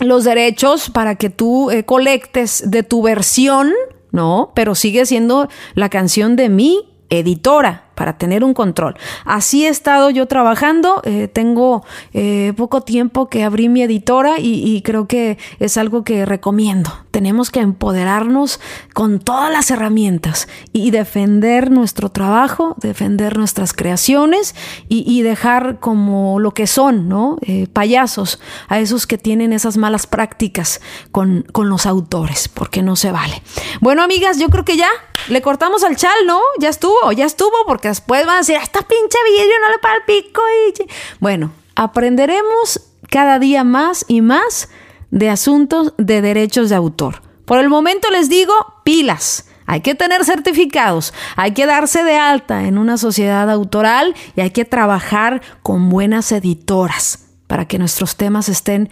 los 0.00 0.24
derechos 0.24 0.90
para 0.90 1.14
que 1.14 1.30
tú 1.30 1.70
eh, 1.70 1.84
colectes 1.84 2.68
de 2.68 2.82
tu 2.82 3.00
versión, 3.00 3.72
¿no? 4.10 4.50
Pero 4.56 4.74
sigue 4.74 5.06
siendo 5.06 5.48
la 5.74 5.88
canción 5.88 6.34
de 6.34 6.48
mi 6.48 6.88
editora 7.10 7.91
para 8.02 8.18
tener 8.18 8.42
un 8.42 8.52
control. 8.52 8.96
Así 9.24 9.64
he 9.64 9.68
estado 9.68 10.10
yo 10.10 10.26
trabajando, 10.26 11.02
eh, 11.04 11.28
tengo 11.28 11.84
eh, 12.12 12.52
poco 12.56 12.80
tiempo 12.80 13.28
que 13.28 13.44
abrí 13.44 13.68
mi 13.68 13.80
editora 13.80 14.40
y, 14.40 14.82
creo 14.82 15.06
que 15.06 15.38
es 15.60 15.76
algo 15.76 16.02
que 16.02 16.26
recomiendo. 16.26 16.90
Tenemos 17.12 17.52
que 17.52 17.60
empoderarnos 17.60 18.58
con 18.92 19.20
todas 19.20 19.52
las 19.52 19.70
herramientas 19.70 20.48
y, 20.72 20.90
defender 20.90 21.70
nuestro 21.70 22.08
trabajo, 22.08 22.74
defender 22.80 23.38
nuestras 23.38 23.72
creaciones 23.72 24.56
y, 24.88 25.22
dejar 25.22 25.78
como 25.78 26.40
lo 26.40 26.54
que 26.54 26.66
son, 26.66 27.08
¿no? 27.08 27.36
Eh, 27.42 27.68
payasos 27.72 28.40
a 28.66 28.80
esos 28.80 29.06
que 29.06 29.16
tienen 29.16 29.52
esas 29.52 29.76
malas 29.76 30.08
prácticas 30.08 30.80
con, 31.12 31.44
con 31.52 31.68
los 31.68 31.86
autores, 31.86 32.48
porque 32.48 32.82
no 32.82 32.96
se 32.96 33.12
vale. 33.12 33.40
Bueno, 33.80 34.02
amigas, 34.02 34.40
yo 34.40 34.48
creo 34.48 34.64
que 34.64 34.76
ya 34.76 34.88
le 35.28 35.42
cortamos 35.42 35.84
al 35.84 35.96
chal, 35.96 36.26
¿no? 36.26 36.40
Ya 36.58 36.68
estuvo, 36.68 37.12
ya 37.12 37.24
estuvo, 37.24 37.52
porque 37.66 37.91
después 37.92 38.26
van 38.26 38.36
a 38.36 38.38
decir, 38.38 38.56
esta 38.56 38.80
pinche 38.80 39.18
vidrio 39.30 39.54
no 39.60 39.70
le 39.70 39.78
para 39.78 39.96
el 39.96 40.02
pico. 40.04 40.42
Y... 40.68 40.86
Bueno, 41.20 41.52
aprenderemos 41.76 42.80
cada 43.10 43.38
día 43.38 43.64
más 43.64 44.04
y 44.08 44.22
más 44.22 44.68
de 45.10 45.28
asuntos 45.28 45.94
de 45.98 46.22
derechos 46.22 46.70
de 46.70 46.76
autor. 46.76 47.22
Por 47.44 47.58
el 47.58 47.68
momento 47.68 48.10
les 48.10 48.28
digo, 48.28 48.52
pilas. 48.84 49.46
Hay 49.66 49.80
que 49.80 49.94
tener 49.94 50.24
certificados, 50.24 51.14
hay 51.36 51.52
que 51.52 51.66
darse 51.66 52.02
de 52.02 52.16
alta 52.16 52.64
en 52.64 52.78
una 52.78 52.98
sociedad 52.98 53.48
autoral 53.48 54.14
y 54.34 54.40
hay 54.40 54.50
que 54.50 54.64
trabajar 54.64 55.40
con 55.62 55.88
buenas 55.88 56.32
editoras 56.32 57.28
para 57.46 57.66
que 57.66 57.78
nuestros 57.78 58.16
temas 58.16 58.48
estén 58.48 58.90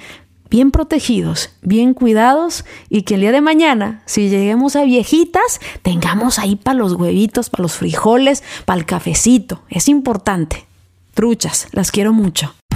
bien 0.50 0.70
protegidos, 0.70 1.50
bien 1.62 1.94
cuidados 1.94 2.64
y 2.88 3.02
que 3.02 3.14
el 3.14 3.20
día 3.22 3.32
de 3.32 3.40
mañana, 3.40 4.02
si 4.06 4.28
lleguemos 4.28 4.76
a 4.76 4.84
viejitas, 4.84 5.60
tengamos 5.82 6.38
ahí 6.38 6.56
para 6.56 6.78
los 6.78 6.94
huevitos, 6.94 7.48
para 7.48 7.62
los 7.62 7.74
frijoles, 7.74 8.42
para 8.66 8.78
el 8.80 8.86
cafecito. 8.86 9.62
Es 9.68 9.88
importante. 9.88 10.66
Truchas, 11.14 11.68
las 11.72 11.90
quiero 11.90 12.12
mucho. 12.12 12.54